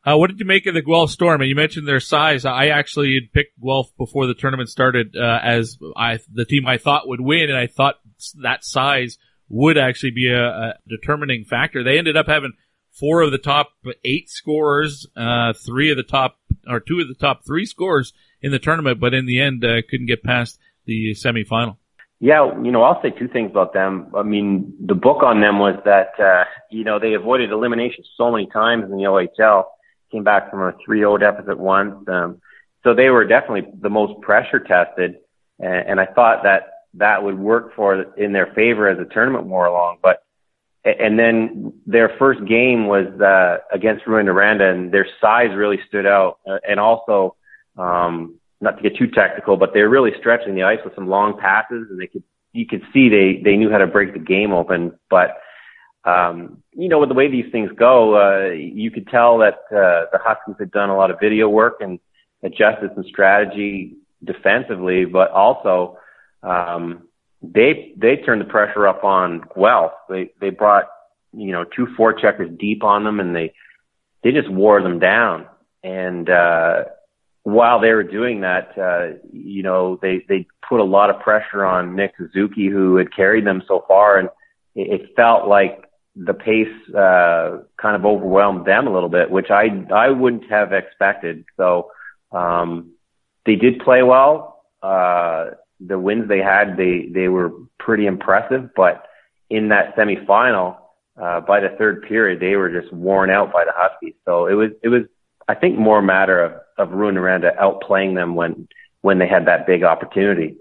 Uh, 0.05 0.17
what 0.17 0.29
did 0.29 0.39
you 0.39 0.45
make 0.45 0.65
of 0.65 0.73
the 0.73 0.81
Guelph 0.81 1.11
Storm? 1.11 1.41
And 1.41 1.49
you 1.49 1.55
mentioned 1.55 1.87
their 1.87 1.99
size. 1.99 2.45
I 2.45 2.67
actually 2.67 3.15
had 3.15 3.33
picked 3.33 3.59
Guelph 3.61 3.91
before 3.97 4.27
the 4.27 4.33
tournament 4.33 4.69
started 4.69 5.15
uh, 5.15 5.39
as 5.43 5.77
I 5.95 6.19
the 6.31 6.45
team 6.45 6.65
I 6.65 6.77
thought 6.77 7.07
would 7.07 7.21
win, 7.21 7.49
and 7.49 7.57
I 7.57 7.67
thought 7.67 7.95
that 8.41 8.63
size 8.63 9.17
would 9.49 9.77
actually 9.77 10.11
be 10.11 10.29
a, 10.29 10.47
a 10.47 10.73
determining 10.87 11.43
factor. 11.43 11.83
They 11.83 11.97
ended 11.97 12.15
up 12.15 12.27
having 12.27 12.53
four 12.91 13.21
of 13.21 13.31
the 13.31 13.37
top 13.37 13.71
eight 14.05 14.29
scorers, 14.29 15.07
uh, 15.15 15.53
three 15.53 15.91
of 15.91 15.97
the 15.97 16.03
top 16.03 16.37
or 16.67 16.79
two 16.79 16.99
of 16.99 17.07
the 17.07 17.15
top 17.15 17.45
three 17.45 17.65
scorers 17.65 18.13
in 18.41 18.51
the 18.51 18.59
tournament, 18.59 18.99
but 18.99 19.13
in 19.13 19.25
the 19.25 19.41
end 19.41 19.65
uh, 19.65 19.81
couldn't 19.89 20.07
get 20.07 20.23
past 20.23 20.59
the 20.85 21.11
semifinal. 21.13 21.77
Yeah, 22.21 22.51
you 22.61 22.71
know, 22.71 22.83
I'll 22.83 23.01
say 23.01 23.11
two 23.11 23.29
things 23.29 23.51
about 23.51 23.73
them. 23.73 24.11
I 24.13 24.23
mean, 24.23 24.73
the 24.85 24.93
book 24.93 25.23
on 25.23 25.39
them 25.39 25.57
was 25.57 25.79
that, 25.85 26.19
uh, 26.19 26.43
you 26.69 26.83
know, 26.83 26.99
they 26.99 27.13
avoided 27.13 27.51
elimination 27.51 28.03
so 28.17 28.29
many 28.29 28.47
times 28.47 28.83
in 28.83 28.91
the 28.91 29.03
OHL 29.03 29.65
came 30.11 30.23
back 30.23 30.49
from 30.49 30.61
a 30.61 30.73
3-0 30.87 31.19
deficit 31.19 31.57
once. 31.57 31.95
Um, 32.07 32.41
so 32.83 32.93
they 32.93 33.09
were 33.09 33.25
definitely 33.25 33.71
the 33.79 33.89
most 33.89 34.21
pressure 34.21 34.59
tested. 34.59 35.15
And, 35.59 35.89
and 35.89 35.99
I 35.99 36.07
thought 36.07 36.43
that 36.43 36.63
that 36.95 37.23
would 37.23 37.37
work 37.37 37.75
for 37.75 38.01
in 38.17 38.33
their 38.33 38.47
favor 38.47 38.89
as 38.89 38.97
the 38.97 39.05
tournament 39.05 39.45
wore 39.45 39.65
along. 39.65 39.99
But, 40.01 40.23
and 40.83 41.17
then 41.17 41.73
their 41.85 42.11
first 42.19 42.39
game 42.45 42.87
was, 42.87 43.07
uh, 43.21 43.59
against 43.73 44.05
Rouyn-Noranda 44.05 44.73
and 44.73 44.91
their 44.91 45.07
size 45.21 45.55
really 45.55 45.79
stood 45.87 46.05
out. 46.05 46.39
Uh, 46.49 46.57
and 46.67 46.79
also, 46.79 47.35
um, 47.77 48.38
not 48.61 48.77
to 48.77 48.83
get 48.83 48.97
too 48.97 49.07
technical, 49.07 49.57
but 49.57 49.73
they 49.73 49.81
were 49.81 49.89
really 49.89 50.11
stretching 50.19 50.55
the 50.55 50.63
ice 50.63 50.79
with 50.83 50.95
some 50.95 51.07
long 51.07 51.37
passes 51.39 51.87
and 51.89 51.99
they 51.99 52.07
could, 52.07 52.23
you 52.51 52.65
could 52.65 52.81
see 52.93 53.09
they, 53.09 53.41
they 53.43 53.55
knew 53.55 53.69
how 53.69 53.77
to 53.77 53.87
break 53.87 54.13
the 54.13 54.19
game 54.19 54.51
open. 54.51 54.97
But, 55.09 55.37
um, 56.03 56.61
you 56.73 56.89
know, 56.89 56.99
with 56.99 57.09
the 57.09 57.15
way 57.15 57.29
these 57.29 57.51
things 57.51 57.69
go, 57.77 58.15
uh, 58.15 58.51
you 58.51 58.91
could 58.91 59.07
tell 59.07 59.37
that 59.39 59.59
uh, 59.71 60.09
the 60.11 60.19
Huskies 60.21 60.55
had 60.59 60.71
done 60.71 60.89
a 60.89 60.97
lot 60.97 61.11
of 61.11 61.19
video 61.21 61.47
work 61.47 61.77
and 61.79 61.99
adjusted 62.43 62.91
some 62.95 63.05
strategy 63.07 63.95
defensively, 64.23 65.05
but 65.05 65.31
also 65.31 65.97
um, 66.43 67.07
they 67.41 67.93
they 67.97 68.17
turned 68.17 68.41
the 68.41 68.45
pressure 68.45 68.87
up 68.87 69.03
on 69.03 69.43
Guelph. 69.55 69.93
They 70.09 70.31
they 70.39 70.49
brought 70.49 70.85
you 71.33 71.51
know 71.51 71.63
two 71.63 71.87
forecheckers 71.97 72.57
deep 72.57 72.83
on 72.83 73.03
them, 73.03 73.19
and 73.19 73.35
they 73.35 73.53
they 74.23 74.31
just 74.31 74.49
wore 74.49 74.81
them 74.81 74.99
down. 74.99 75.47
And 75.83 76.29
uh, 76.29 76.83
while 77.53 77.79
they 77.79 77.91
were 77.91 78.03
doing 78.03 78.41
that, 78.41 78.77
uh, 78.77 79.17
you 79.31 79.63
know, 79.63 79.97
they, 80.01 80.25
they 80.27 80.47
put 80.67 80.79
a 80.79 80.83
lot 80.83 81.09
of 81.09 81.19
pressure 81.21 81.65
on 81.65 81.95
Nick 81.95 82.13
Suzuki, 82.17 82.67
who 82.67 82.97
had 82.97 83.15
carried 83.15 83.45
them 83.45 83.61
so 83.67 83.85
far. 83.87 84.17
And 84.17 84.29
it, 84.75 85.01
it 85.01 85.15
felt 85.15 85.47
like 85.47 85.85
the 86.15 86.33
pace, 86.33 86.67
uh, 86.95 87.59
kind 87.77 87.95
of 87.95 88.05
overwhelmed 88.05 88.65
them 88.65 88.87
a 88.87 88.93
little 88.93 89.09
bit, 89.09 89.29
which 89.29 89.49
I, 89.49 89.67
I 89.93 90.09
wouldn't 90.09 90.49
have 90.49 90.73
expected. 90.73 91.45
So, 91.55 91.91
um, 92.31 92.93
they 93.45 93.55
did 93.55 93.79
play 93.79 94.03
well. 94.03 94.63
Uh, 94.81 95.51
the 95.79 95.97
wins 95.97 96.27
they 96.27 96.39
had, 96.39 96.75
they, 96.77 97.09
they 97.11 97.27
were 97.27 97.51
pretty 97.77 98.05
impressive, 98.05 98.71
but 98.75 99.05
in 99.49 99.69
that 99.69 99.95
semifinal, 99.95 100.77
uh, 101.21 101.41
by 101.41 101.59
the 101.59 101.69
third 101.77 102.03
period, 102.03 102.39
they 102.39 102.55
were 102.55 102.69
just 102.69 102.93
worn 102.93 103.29
out 103.29 103.51
by 103.51 103.65
the 103.65 103.71
Huskies. 103.73 104.15
So 104.25 104.47
it 104.47 104.53
was, 104.53 104.71
it 104.83 104.89
was, 104.89 105.03
I 105.49 105.55
think 105.55 105.79
more 105.79 105.97
a 105.97 106.03
matter 106.03 106.43
of, 106.43 106.51
of 106.77 106.89
Rouyn-Noranda 106.93 107.57
outplaying 107.57 108.13
them 108.13 108.35
when, 108.35 108.67
when 109.01 109.17
they 109.17 109.27
had 109.27 109.47
that 109.47 109.65
big 109.65 109.83
opportunity. 109.83 110.57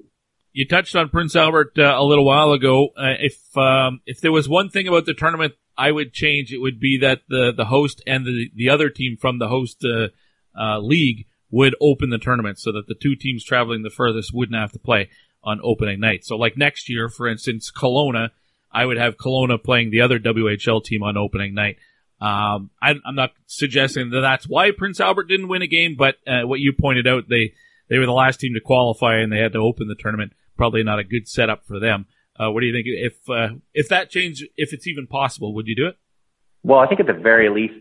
You 0.53 0.67
touched 0.67 0.97
on 0.97 1.11
Prince 1.11 1.37
Albert 1.37 1.79
uh, 1.79 1.95
a 1.95 2.03
little 2.03 2.25
while 2.25 2.53
ago. 2.53 2.89
Uh, 2.97 3.21
if 3.21 3.57
um, 3.57 4.01
if 4.07 4.23
there 4.23 4.33
was 4.33 4.49
one 4.49 4.71
thing 4.71 4.89
about 4.89 5.05
the 5.05 5.13
tournament 5.13 5.53
I 5.77 5.93
would 5.93 6.15
change, 6.15 6.53
it 6.53 6.59
would 6.59 6.81
be 6.81 6.99
that 7.03 7.21
the 7.29 7.53
the 7.55 7.67
host 7.67 8.03
and 8.07 8.25
the 8.25 8.51
the 8.55 8.71
other 8.71 8.89
team 8.89 9.19
from 9.21 9.39
the 9.39 9.49
host 9.49 9.85
uh, 9.85 10.09
uh, 10.59 10.79
league 10.81 11.27
would 11.51 11.77
open 11.81 12.09
the 12.09 12.19
tournament 12.19 12.59
so 12.59 12.73
that 12.73 12.89
the 12.89 12.95
two 12.95 13.15
teams 13.15 13.45
traveling 13.45 13.83
the 13.83 13.91
furthest 13.91 14.33
wouldn't 14.33 14.59
have 14.59 14.73
to 14.73 14.79
play 14.79 15.11
on 15.45 15.61
opening 15.63 16.01
night. 16.01 16.25
So 16.25 16.37
like 16.37 16.57
next 16.57 16.89
year, 16.89 17.11
for 17.11 17.29
instance, 17.29 17.71
Kelowna, 17.71 18.31
I 18.73 18.87
would 18.87 18.97
have 18.97 19.19
Kelowna 19.19 19.63
playing 19.63 19.91
the 19.91 20.01
other 20.01 20.19
WHL 20.19 20.83
team 20.83 21.03
on 21.03 21.17
opening 21.17 21.55
night. 21.55 21.77
Um, 22.21 22.71
I, 22.83 22.91
am 22.91 23.15
not 23.15 23.31
suggesting 23.47 24.11
that 24.11 24.21
that's 24.21 24.49
why 24.49 24.73
Prince 24.73 25.01
Albert 25.01 25.29
didn't 25.29 25.49
win 25.49 25.63
a 25.63 25.67
game, 25.69 25.95
but 25.97 26.17
uh, 26.27 26.43
what 26.47 26.61
you 26.61 26.73
pointed 26.73 27.07
out, 27.07 27.29
they 27.29 27.55
they 27.89 27.99
were 27.99 28.07
the 28.07 28.13
last 28.13 28.41
team 28.41 28.55
to 28.55 28.61
qualify 28.61 29.19
and 29.19 29.33
they 29.33 29.39
had 29.39 29.53
to 29.53 29.59
open 29.59 29.89
the 29.89 29.95
tournament. 29.95 30.33
Probably 30.57 30.83
not 30.83 30.99
a 30.99 31.05
good 31.05 31.29
setup 31.29 31.65
for 31.65 31.79
them. 31.79 32.07
Uh, 32.39 32.51
what 32.51 32.61
do 32.61 32.67
you 32.67 32.73
think? 32.73 32.87
If 32.89 33.31
uh, 33.31 33.55
if 33.73 33.89
that 33.89 34.11
change, 34.11 34.45
if 34.57 34.73
it's 34.73 34.87
even 34.87 35.07
possible, 35.07 35.55
would 35.55 35.67
you 35.67 35.77
do 35.77 35.87
it? 35.87 35.97
Well, 36.65 36.81
I 36.81 36.89
think 36.89 37.01
at 37.01 37.07
the 37.07 37.13
very 37.13 37.49
least, 37.49 37.75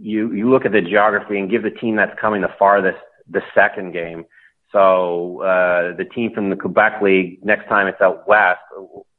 you 0.00 0.32
you 0.32 0.50
look 0.50 0.64
at 0.64 0.72
the 0.72 0.80
geography 0.80 1.38
and 1.38 1.50
give 1.50 1.62
the 1.62 1.70
team 1.70 1.96
that's 1.96 2.18
coming 2.18 2.40
the 2.40 2.54
farthest 2.58 2.98
the 3.28 3.42
second 3.54 3.92
game. 3.92 4.24
So 4.72 5.42
uh, 5.42 5.96
the 5.96 6.04
team 6.04 6.32
from 6.34 6.50
the 6.50 6.56
Quebec 6.56 7.00
League 7.00 7.44
next 7.44 7.68
time 7.68 7.86
it's 7.86 8.00
out 8.00 8.26
west, 8.26 8.60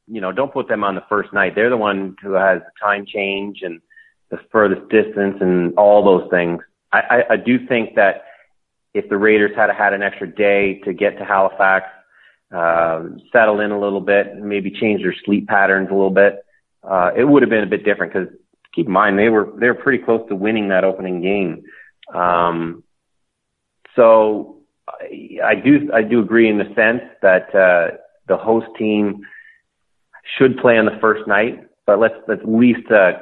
you 0.06 0.20
know, 0.20 0.30
don't 0.30 0.52
put 0.52 0.68
them 0.68 0.84
on 0.84 0.94
the 0.94 1.04
first 1.08 1.32
night. 1.32 1.54
They're 1.54 1.70
the 1.70 1.76
one 1.76 2.14
who 2.22 2.32
has 2.32 2.60
the 2.60 2.70
time 2.80 3.06
change 3.06 3.60
and 3.62 3.80
the 4.30 4.38
furthest 4.50 4.88
distance 4.88 5.36
and 5.40 5.74
all 5.76 6.04
those 6.04 6.28
things. 6.30 6.60
I, 6.92 6.98
I, 6.98 7.32
I 7.34 7.36
do 7.36 7.66
think 7.66 7.94
that 7.96 8.24
if 8.94 9.08
the 9.08 9.16
Raiders 9.16 9.52
had 9.54 9.70
had 9.70 9.92
an 9.92 10.02
extra 10.02 10.26
day 10.26 10.80
to 10.84 10.92
get 10.92 11.18
to 11.18 11.24
Halifax, 11.24 11.86
uh, 12.54 13.04
settle 13.32 13.60
in 13.60 13.70
a 13.70 13.78
little 13.78 14.00
bit, 14.00 14.36
maybe 14.36 14.70
change 14.70 15.02
their 15.02 15.14
sleep 15.24 15.46
patterns 15.48 15.88
a 15.90 15.94
little 15.94 16.10
bit, 16.10 16.44
uh, 16.82 17.10
it 17.16 17.24
would 17.24 17.42
have 17.42 17.50
been 17.50 17.64
a 17.64 17.66
bit 17.66 17.84
different 17.84 18.12
because 18.12 18.28
keep 18.74 18.86
in 18.86 18.92
mind 18.92 19.18
they 19.18 19.28
were 19.28 19.52
they 19.58 19.66
were 19.66 19.74
pretty 19.74 20.02
close 20.02 20.26
to 20.28 20.36
winning 20.36 20.68
that 20.68 20.84
opening 20.84 21.20
game. 21.20 21.64
Um, 22.14 22.84
so 23.96 24.58
I, 24.88 25.54
do 25.56 25.90
I 25.92 26.02
do 26.02 26.20
agree 26.20 26.48
in 26.48 26.58
the 26.58 26.72
sense 26.74 27.02
that 27.22 27.54
uh, 27.54 27.96
the 28.28 28.36
host 28.36 28.66
team 28.78 29.22
should 30.38 30.58
play 30.58 30.78
on 30.78 30.84
the 30.84 30.98
first 31.00 31.26
night, 31.26 31.66
but 31.86 31.98
let's, 31.98 32.14
let's 32.28 32.42
at 32.42 32.48
least 32.48 32.90
uh, 32.90 33.12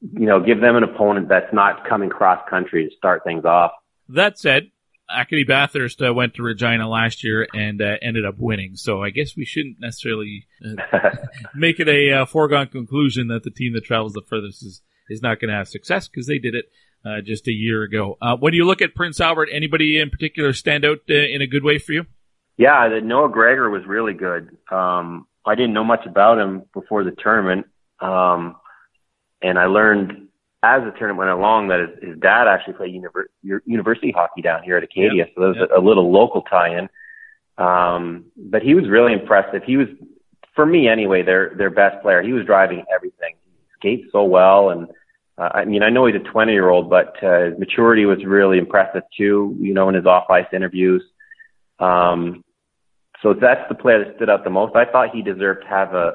you 0.00 0.26
know, 0.26 0.40
give 0.40 0.60
them 0.60 0.76
an 0.76 0.82
opponent 0.82 1.28
that's 1.28 1.52
not 1.52 1.88
coming 1.88 2.10
cross 2.10 2.40
country 2.48 2.88
to 2.88 2.96
start 2.96 3.22
things 3.24 3.44
off. 3.44 3.72
That 4.08 4.38
said, 4.38 4.70
Acadie 5.08 5.44
Bathurst 5.44 6.02
uh, 6.02 6.12
went 6.12 6.34
to 6.34 6.42
Regina 6.42 6.88
last 6.88 7.22
year 7.22 7.46
and 7.54 7.80
uh, 7.80 7.96
ended 8.02 8.24
up 8.24 8.36
winning. 8.38 8.74
So 8.74 9.02
I 9.02 9.10
guess 9.10 9.36
we 9.36 9.44
shouldn't 9.44 9.80
necessarily 9.80 10.46
uh, 10.64 11.10
make 11.54 11.80
it 11.80 11.88
a 11.88 12.22
uh, 12.22 12.26
foregone 12.26 12.68
conclusion 12.68 13.28
that 13.28 13.44
the 13.44 13.50
team 13.50 13.72
that 13.74 13.84
travels 13.84 14.14
the 14.14 14.22
furthest 14.28 14.64
is, 14.64 14.82
is 15.08 15.22
not 15.22 15.40
going 15.40 15.50
to 15.50 15.56
have 15.56 15.68
success 15.68 16.08
because 16.08 16.26
they 16.26 16.38
did 16.38 16.54
it 16.54 16.66
uh, 17.04 17.20
just 17.20 17.46
a 17.46 17.52
year 17.52 17.82
ago. 17.82 18.16
Uh, 18.20 18.36
when 18.36 18.54
you 18.54 18.64
look 18.64 18.82
at 18.82 18.94
Prince 18.94 19.20
Albert, 19.20 19.48
anybody 19.52 19.98
in 20.00 20.10
particular 20.10 20.52
stand 20.52 20.84
out 20.84 20.98
in 21.08 21.40
a 21.40 21.46
good 21.46 21.62
way 21.62 21.78
for 21.78 21.92
you? 21.92 22.06
Yeah, 22.56 22.88
the 22.88 23.00
Noah 23.00 23.28
Gregor 23.28 23.70
was 23.70 23.82
really 23.86 24.14
good. 24.14 24.56
Um, 24.72 25.26
I 25.44 25.54
didn't 25.54 25.74
know 25.74 25.84
much 25.84 26.06
about 26.06 26.38
him 26.38 26.64
before 26.72 27.04
the 27.04 27.12
tournament. 27.12 27.66
Um, 28.00 28.56
and 29.42 29.58
I 29.58 29.66
learned 29.66 30.28
as 30.62 30.82
the 30.82 30.90
tournament 30.98 31.18
went 31.18 31.30
along 31.30 31.68
that 31.68 31.80
his, 31.80 32.10
his 32.10 32.18
dad 32.18 32.48
actually 32.48 32.74
played 32.74 32.94
univer- 32.94 33.60
university 33.66 34.10
hockey 34.10 34.42
down 34.42 34.62
here 34.62 34.76
at 34.76 34.82
Acadia, 34.82 35.26
yep. 35.26 35.32
so 35.34 35.40
there 35.40 35.48
was 35.50 35.58
yep. 35.60 35.68
a, 35.70 35.80
a 35.80 35.82
little 35.82 36.10
local 36.10 36.42
tie-in. 36.42 36.88
Um, 37.58 38.26
but 38.36 38.62
he 38.62 38.74
was 38.74 38.88
really 38.88 39.12
impressive. 39.12 39.62
He 39.64 39.76
was, 39.76 39.88
for 40.54 40.66
me 40.66 40.88
anyway, 40.88 41.22
their 41.22 41.54
their 41.56 41.70
best 41.70 42.02
player. 42.02 42.22
He 42.22 42.32
was 42.32 42.44
driving 42.44 42.84
everything. 42.94 43.34
He 43.44 43.52
skates 43.78 44.12
so 44.12 44.24
well, 44.24 44.70
and 44.70 44.88
uh, 45.38 45.50
I 45.54 45.64
mean, 45.64 45.82
I 45.82 45.90
know 45.90 46.06
he's 46.06 46.16
a 46.16 46.30
20 46.30 46.52
year 46.52 46.68
old, 46.68 46.90
but 46.90 47.22
uh, 47.22 47.50
his 47.50 47.58
maturity 47.58 48.04
was 48.04 48.24
really 48.24 48.58
impressive 48.58 49.02
too. 49.16 49.56
You 49.58 49.72
know, 49.72 49.88
in 49.88 49.94
his 49.94 50.06
off 50.06 50.28
ice 50.28 50.46
interviews. 50.52 51.02
Um, 51.78 52.44
so 53.22 53.32
that's 53.32 53.66
the 53.68 53.74
player 53.74 54.04
that 54.04 54.16
stood 54.16 54.30
out 54.30 54.44
the 54.44 54.50
most. 54.50 54.76
I 54.76 54.84
thought 54.84 55.14
he 55.14 55.22
deserved 55.22 55.62
to 55.62 55.68
have 55.68 55.94
a 55.94 56.14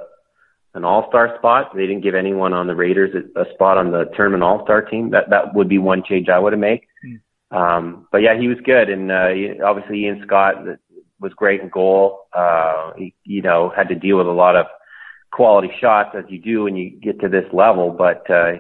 an 0.74 0.86
all-star 0.86 1.36
spot. 1.38 1.72
They 1.76 1.86
didn't 1.86 2.04
give 2.04 2.16
anyone 2.16 2.54
on 2.54 2.68
the 2.68 2.76
Raiders 2.76 3.14
a, 3.14 3.42
a 3.42 3.46
spot 3.54 3.78
on 3.78 3.92
the 3.92 4.06
tournament 4.16 4.44
all-star 4.44 4.84
team. 4.84 5.12
That 5.12 5.30
that 5.30 5.54
would 5.54 5.70
be 5.70 5.78
one 5.78 6.04
change 6.08 6.30
I 6.30 6.40
would 6.40 6.54
have 6.54 6.60
made. 6.60 6.82
Mm. 7.06 7.20
Um, 7.52 8.08
but 8.12 8.20
yeah, 8.20 8.40
he 8.40 8.48
was 8.48 8.58
good, 8.64 8.90
and 8.90 9.12
uh, 9.12 9.66
obviously 9.66 10.06
Ian 10.06 10.22
Scott 10.26 10.56
was 11.20 11.34
great 11.34 11.62
in 11.62 11.70
goal. 11.70 12.22
Uh, 12.34 12.92
he, 12.98 13.14
you 13.24 13.42
know, 13.42 13.72
had 13.76 13.90
to 13.90 13.96
deal 13.96 14.18
with 14.18 14.28
a 14.28 14.32
lot 14.32 14.56
of 14.56 14.66
quality 15.32 15.70
shots 15.80 16.16
as 16.18 16.26
you 16.30 16.42
do 16.42 16.64
when 16.64 16.76
you 16.76 16.90
get 16.90 17.20
to 17.22 17.30
this 17.30 17.46
level, 17.54 17.92
but 17.92 18.30
uh, 18.30 18.54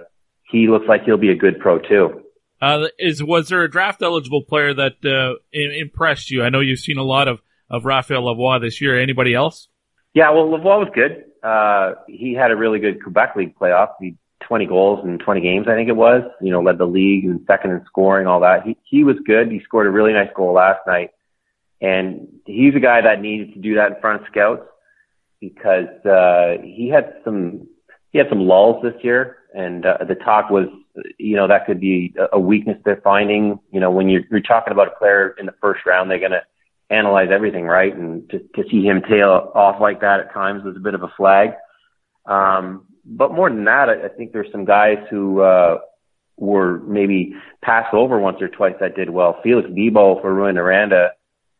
he 0.49 0.67
looks 0.67 0.85
like 0.87 1.03
he'll 1.03 1.17
be 1.17 1.31
a 1.31 1.35
good 1.35 1.59
pro 1.59 1.79
too. 1.79 2.21
Uh, 2.61 2.87
is 2.99 3.23
was 3.23 3.49
there 3.49 3.63
a 3.63 3.71
draft 3.71 4.01
eligible 4.01 4.43
player 4.43 4.73
that 4.73 5.03
uh, 5.03 5.39
impressed 5.51 6.29
you? 6.29 6.43
I 6.43 6.49
know 6.49 6.59
you've 6.59 6.79
seen 6.79 6.97
a 6.97 7.03
lot 7.03 7.27
of 7.27 7.41
of 7.69 7.85
Raphael 7.85 8.23
Lavoie 8.23 8.61
this 8.61 8.81
year. 8.81 8.99
Anybody 8.99 9.33
else? 9.33 9.67
Yeah, 10.13 10.31
well, 10.31 10.47
Lavoie 10.47 10.79
was 10.79 10.91
good. 10.93 11.23
Uh, 11.43 11.93
he 12.07 12.33
had 12.33 12.51
a 12.51 12.55
really 12.55 12.79
good 12.79 13.01
Quebec 13.01 13.35
League 13.35 13.57
playoff. 13.57 13.93
He 13.99 14.15
20 14.41 14.65
goals 14.65 15.05
in 15.05 15.17
20 15.17 15.39
games, 15.39 15.67
I 15.69 15.75
think 15.75 15.87
it 15.87 15.95
was. 15.95 16.23
You 16.41 16.51
know, 16.51 16.61
led 16.61 16.77
the 16.77 16.85
league 16.85 17.25
and 17.25 17.39
second 17.47 17.71
in 17.71 17.85
scoring, 17.85 18.27
all 18.27 18.41
that. 18.41 18.63
He 18.63 18.77
he 18.83 19.03
was 19.03 19.15
good. 19.25 19.51
He 19.51 19.61
scored 19.63 19.87
a 19.87 19.91
really 19.91 20.13
nice 20.13 20.29
goal 20.35 20.53
last 20.53 20.85
night, 20.85 21.11
and 21.79 22.27
he's 22.45 22.75
a 22.75 22.79
guy 22.79 23.01
that 23.01 23.21
needed 23.21 23.53
to 23.53 23.59
do 23.59 23.75
that 23.75 23.93
in 23.93 24.01
front 24.01 24.21
of 24.21 24.27
scouts 24.27 24.63
because 25.39 25.87
uh, 26.05 26.61
he 26.63 26.89
had 26.89 27.15
some 27.23 27.67
he 28.11 28.17
had 28.17 28.27
some 28.29 28.41
lulls 28.41 28.83
this 28.83 29.01
year, 29.03 29.37
and 29.55 29.85
uh, 29.85 29.99
the 30.07 30.15
talk 30.15 30.49
was, 30.49 30.67
you 31.17 31.35
know, 31.35 31.47
that 31.47 31.65
could 31.65 31.79
be 31.79 32.13
a 32.33 32.39
weakness 32.39 32.77
they're 32.83 33.01
finding. 33.01 33.59
You 33.71 33.79
know, 33.79 33.89
when 33.89 34.09
you're, 34.09 34.23
you're 34.29 34.41
talking 34.41 34.73
about 34.73 34.89
a 34.89 34.97
player 34.99 35.35
in 35.39 35.45
the 35.45 35.55
first 35.61 35.85
round, 35.85 36.11
they're 36.11 36.19
gonna 36.19 36.43
analyze 36.91 37.29
everything, 37.31 37.65
right? 37.65 37.95
And 37.95 38.29
to, 38.29 38.39
to 38.39 38.69
see 38.69 38.83
him 38.83 39.01
tail 39.09 39.51
off 39.55 39.81
like 39.81 40.01
that 40.01 40.19
at 40.19 40.33
times 40.33 40.63
was 40.63 40.75
a 40.75 40.79
bit 40.79 40.93
of 40.93 41.03
a 41.03 41.13
flag. 41.15 41.51
Um, 42.25 42.85
but 43.05 43.33
more 43.33 43.49
than 43.49 43.65
that, 43.65 43.89
I, 43.89 44.05
I 44.05 44.09
think 44.09 44.31
there's 44.31 44.51
some 44.51 44.65
guys 44.65 44.97
who, 45.09 45.41
uh, 45.41 45.79
were 46.37 46.79
maybe 46.79 47.33
passed 47.61 47.93
over 47.93 48.19
once 48.19 48.41
or 48.41 48.47
twice 48.47 48.73
that 48.79 48.95
did 48.95 49.09
well. 49.09 49.39
Felix 49.43 49.69
Bibeau 49.69 50.21
for 50.21 50.33
Rouyn-Noranda 50.33 51.09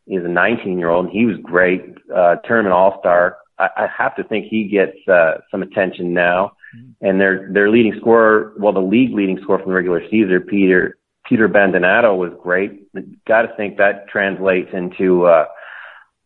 is 0.07 0.25
a 0.25 0.27
19 0.27 0.79
year 0.79 0.89
old 0.89 1.05
and 1.05 1.13
he 1.13 1.25
was 1.25 1.38
great, 1.43 1.81
uh, 2.13 2.35
tournament 2.47 2.73
all-star. 2.73 3.38
I, 3.59 3.69
I 3.77 3.88
have 3.95 4.15
to 4.15 4.23
think 4.23 4.47
he 4.50 4.67
gets, 4.67 4.97
uh, 5.07 5.38
some 5.50 5.61
attention 5.61 6.13
now. 6.13 6.53
Mm-hmm. 6.75 7.07
And 7.07 7.21
their, 7.21 7.50
their 7.51 7.69
leading 7.69 7.93
scorer, 8.00 8.53
well, 8.57 8.73
the 8.73 8.79
league 8.79 9.13
leading 9.13 9.39
scorer 9.41 9.59
from 9.59 9.69
the 9.69 9.75
regular 9.75 10.01
season, 10.09 10.45
Peter 10.50 10.97
Peter 11.31 11.47
Abbandonato 11.47 12.17
was 12.17 12.33
great. 12.43 12.93
Got 13.25 13.43
to 13.43 13.55
think 13.55 13.77
that 13.77 14.09
translates 14.09 14.67
into 14.73 15.23
uh, 15.27 15.45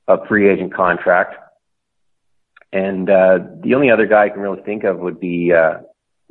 a 0.08 0.26
free 0.26 0.50
agent 0.50 0.74
contract. 0.74 1.36
And 2.74 3.08
uh, 3.08 3.38
the 3.62 3.76
only 3.76 3.92
other 3.92 4.08
guy 4.08 4.24
I 4.24 4.30
can 4.30 4.40
really 4.40 4.64
think 4.64 4.84
of 4.84 4.98
would 4.98 5.20
be 5.20 5.54
uh, 5.54 5.82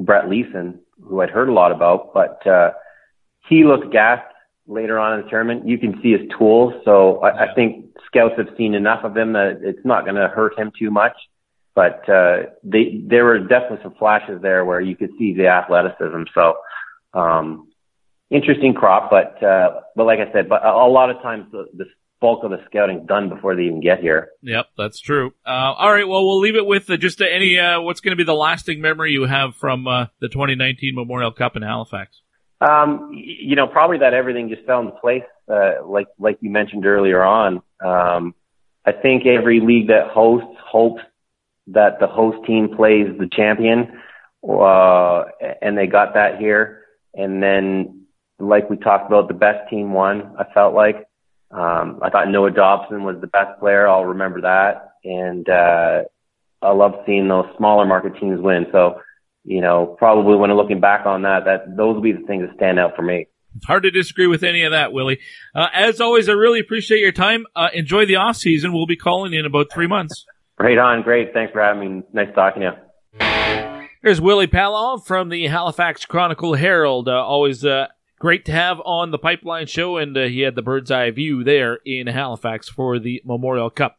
Brett 0.00 0.28
Leason, 0.28 0.80
who 1.00 1.20
I'd 1.20 1.30
heard 1.30 1.48
a 1.48 1.52
lot 1.52 1.70
about, 1.70 2.12
but 2.12 2.44
uh, 2.48 2.72
he 3.48 3.62
looked 3.62 3.92
gassed 3.92 4.26
later 4.66 4.98
on 4.98 5.20
in 5.20 5.24
the 5.24 5.30
tournament. 5.30 5.68
You 5.68 5.78
can 5.78 6.00
see 6.02 6.10
his 6.10 6.28
tools, 6.36 6.74
so 6.84 7.20
I, 7.20 7.44
I 7.44 7.54
think 7.54 7.96
scouts 8.06 8.34
have 8.38 8.48
seen 8.58 8.74
enough 8.74 9.04
of 9.04 9.16
him 9.16 9.34
that 9.34 9.60
it's 9.62 9.86
not 9.86 10.02
going 10.02 10.16
to 10.16 10.26
hurt 10.26 10.58
him 10.58 10.72
too 10.76 10.90
much. 10.90 11.14
but 11.74 12.08
uh, 12.08 12.44
they 12.62 13.02
there 13.04 13.24
were 13.24 13.38
definitely 13.40 13.80
some 13.82 13.94
flashes 13.94 14.40
there 14.42 14.64
where 14.64 14.80
you 14.80 14.96
could 14.96 15.10
see 15.18 15.34
the 15.34 15.48
athleticism. 15.48 16.22
So 16.34 16.56
um, 17.12 17.68
interesting 18.30 18.74
crop, 18.74 19.10
but 19.10 19.42
uh, 19.42 19.80
but 19.96 20.04
like 20.04 20.18
I 20.18 20.32
said, 20.32 20.48
but 20.48 20.64
a, 20.64 20.86
lot 20.86 21.10
of 21.10 21.20
times 21.22 21.46
the, 21.52 21.66
the 21.76 21.84
bulk 22.20 22.44
of 22.44 22.50
the 22.50 22.58
scouting 22.66 23.06
done 23.06 23.28
before 23.28 23.54
they 23.54 23.62
even 23.62 23.80
get 23.80 24.00
here. 24.00 24.30
Yep, 24.42 24.66
that's 24.76 25.00
true. 25.00 25.34
Uh, 25.46 25.74
all 25.76 25.92
right, 25.92 26.08
well, 26.08 26.26
we'll 26.26 26.40
leave 26.40 26.56
it 26.56 26.66
with 26.66 26.88
uh, 26.90 26.96
just 26.96 27.20
any 27.20 27.58
uh, 27.58 27.80
what's 27.80 28.00
going 28.00 28.12
to 28.12 28.16
be 28.16 28.24
the 28.24 28.34
lasting 28.34 28.80
memory 28.80 29.12
you 29.12 29.24
have 29.24 29.56
from 29.56 29.86
uh, 29.86 30.06
the 30.20 30.28
2019 30.28 30.94
Memorial 30.94 31.32
Cup 31.32 31.56
in 31.56 31.62
Halifax. 31.62 32.20
Um, 32.60 33.10
you 33.12 33.56
know, 33.56 33.66
probably 33.66 33.98
that 33.98 34.14
everything 34.14 34.48
just 34.48 34.64
fell 34.64 34.80
into 34.80 34.92
place, 34.92 35.24
uh, 35.52 35.86
like 35.86 36.06
like 36.18 36.38
you 36.40 36.50
mentioned 36.50 36.86
earlier 36.86 37.22
on. 37.22 37.62
Um, 37.84 38.34
I 38.86 38.92
think 38.92 39.26
every 39.26 39.60
league 39.60 39.88
that 39.88 40.08
hosts 40.08 40.56
hopes 40.64 41.02
that 41.68 41.98
the 42.00 42.06
host 42.06 42.46
team 42.46 42.68
plays 42.76 43.06
the 43.18 43.28
champion, 43.30 44.00
uh, 44.46 45.24
and 45.62 45.76
they 45.76 45.86
got 45.86 46.14
that 46.14 46.38
here. 46.38 46.82
And 47.14 47.42
then, 47.42 48.03
like 48.48 48.70
we 48.70 48.76
talked 48.76 49.06
about, 49.06 49.28
the 49.28 49.34
best 49.34 49.68
team 49.70 49.92
won. 49.92 50.34
I 50.38 50.44
felt 50.52 50.74
like 50.74 50.96
um, 51.50 52.00
I 52.02 52.10
thought 52.10 52.30
Noah 52.30 52.50
Dobson 52.50 53.04
was 53.04 53.16
the 53.20 53.26
best 53.26 53.58
player. 53.60 53.86
I'll 53.88 54.04
remember 54.04 54.40
that, 54.42 54.94
and 55.04 55.48
uh, 55.48 56.02
I 56.62 56.72
love 56.72 56.92
seeing 57.06 57.28
those 57.28 57.46
smaller 57.56 57.86
market 57.86 58.14
teams 58.20 58.40
win. 58.40 58.66
So, 58.72 59.00
you 59.44 59.60
know, 59.60 59.94
probably 59.98 60.36
when 60.36 60.50
I'm 60.50 60.56
looking 60.56 60.80
back 60.80 61.06
on 61.06 61.22
that, 61.22 61.44
that 61.44 61.76
those 61.76 61.94
will 61.94 62.02
be 62.02 62.12
the 62.12 62.26
things 62.26 62.46
that 62.48 62.56
stand 62.56 62.78
out 62.78 62.96
for 62.96 63.02
me. 63.02 63.26
It's 63.56 63.66
hard 63.66 63.84
to 63.84 63.90
disagree 63.90 64.26
with 64.26 64.42
any 64.42 64.62
of 64.62 64.72
that, 64.72 64.92
Willy. 64.92 65.20
Uh, 65.54 65.68
as 65.72 66.00
always, 66.00 66.28
I 66.28 66.32
really 66.32 66.58
appreciate 66.58 67.00
your 67.00 67.12
time. 67.12 67.46
Uh, 67.54 67.68
enjoy 67.72 68.04
the 68.04 68.16
off 68.16 68.36
season. 68.36 68.72
We'll 68.72 68.86
be 68.86 68.96
calling 68.96 69.32
in 69.32 69.46
about 69.46 69.72
three 69.72 69.86
months. 69.86 70.26
Right 70.58 70.78
on. 70.78 71.02
Great. 71.02 71.32
Thanks 71.32 71.52
for 71.52 71.62
having 71.62 71.98
me. 71.98 72.02
Nice 72.12 72.34
talking 72.34 72.62
to 72.62 72.72
you. 72.72 73.88
There's 74.02 74.20
Willy 74.20 74.48
Palov 74.48 75.06
from 75.06 75.28
the 75.28 75.46
Halifax 75.46 76.04
Chronicle 76.04 76.54
Herald. 76.54 77.08
Uh, 77.08 77.12
always 77.12 77.64
uh, 77.64 77.86
great 78.18 78.44
to 78.46 78.52
have 78.52 78.80
on 78.84 79.10
the 79.10 79.18
Pipeline 79.18 79.66
Show, 79.66 79.96
and 79.96 80.16
uh, 80.16 80.24
he 80.24 80.40
had 80.40 80.54
the 80.54 80.62
bird's 80.62 80.90
eye 80.90 81.10
view 81.10 81.44
there 81.44 81.80
in 81.84 82.06
Halifax 82.06 82.68
for 82.68 82.98
the 82.98 83.22
Memorial 83.24 83.70
Cup. 83.70 83.98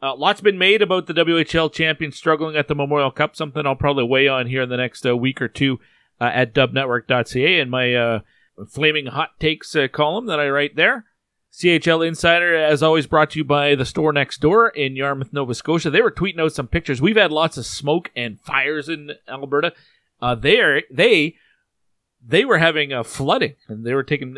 Uh, 0.00 0.14
lots 0.14 0.40
been 0.40 0.58
made 0.58 0.80
about 0.80 1.06
the 1.06 1.14
WHL 1.14 1.72
champion 1.72 2.12
struggling 2.12 2.56
at 2.56 2.68
the 2.68 2.74
Memorial 2.74 3.10
Cup, 3.10 3.34
something 3.34 3.66
I'll 3.66 3.74
probably 3.74 4.04
weigh 4.04 4.28
on 4.28 4.46
here 4.46 4.62
in 4.62 4.68
the 4.68 4.76
next 4.76 5.04
uh, 5.04 5.16
week 5.16 5.42
or 5.42 5.48
two 5.48 5.80
uh, 6.20 6.30
at 6.32 6.54
dubnetwork.ca 6.54 7.60
and 7.60 7.70
my 7.70 7.94
uh, 7.94 8.20
flaming 8.68 9.06
hot 9.06 9.30
takes 9.40 9.74
uh, 9.74 9.88
column 9.88 10.26
that 10.26 10.40
I 10.40 10.48
write 10.48 10.76
there. 10.76 11.06
CHL 11.52 12.06
Insider, 12.06 12.54
as 12.54 12.82
always, 12.82 13.06
brought 13.06 13.30
to 13.30 13.38
you 13.38 13.44
by 13.44 13.74
the 13.74 13.86
store 13.86 14.12
next 14.12 14.40
door 14.40 14.68
in 14.68 14.94
Yarmouth, 14.94 15.32
Nova 15.32 15.54
Scotia. 15.54 15.90
They 15.90 16.02
were 16.02 16.10
tweeting 16.10 16.40
out 16.40 16.52
some 16.52 16.68
pictures. 16.68 17.00
We've 17.00 17.16
had 17.16 17.32
lots 17.32 17.56
of 17.56 17.66
smoke 17.66 18.10
and 18.14 18.40
fires 18.40 18.88
in 18.88 19.12
Alberta. 19.28 19.72
Uh, 20.20 20.34
they 20.34 20.84
they 20.90 21.36
they 22.24 22.44
were 22.44 22.58
having 22.58 22.92
a 22.92 23.04
flooding, 23.04 23.54
and 23.68 23.84
they 23.84 23.94
were 23.94 24.02
taking 24.02 24.36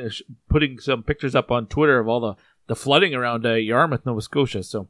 putting 0.48 0.78
some 0.78 1.02
pictures 1.02 1.34
up 1.34 1.50
on 1.50 1.66
Twitter 1.66 1.98
of 1.98 2.08
all 2.08 2.20
the 2.20 2.34
the 2.66 2.76
flooding 2.76 3.14
around 3.14 3.44
uh, 3.44 3.54
Yarmouth, 3.54 4.06
Nova 4.06 4.20
Scotia. 4.20 4.62
So 4.62 4.88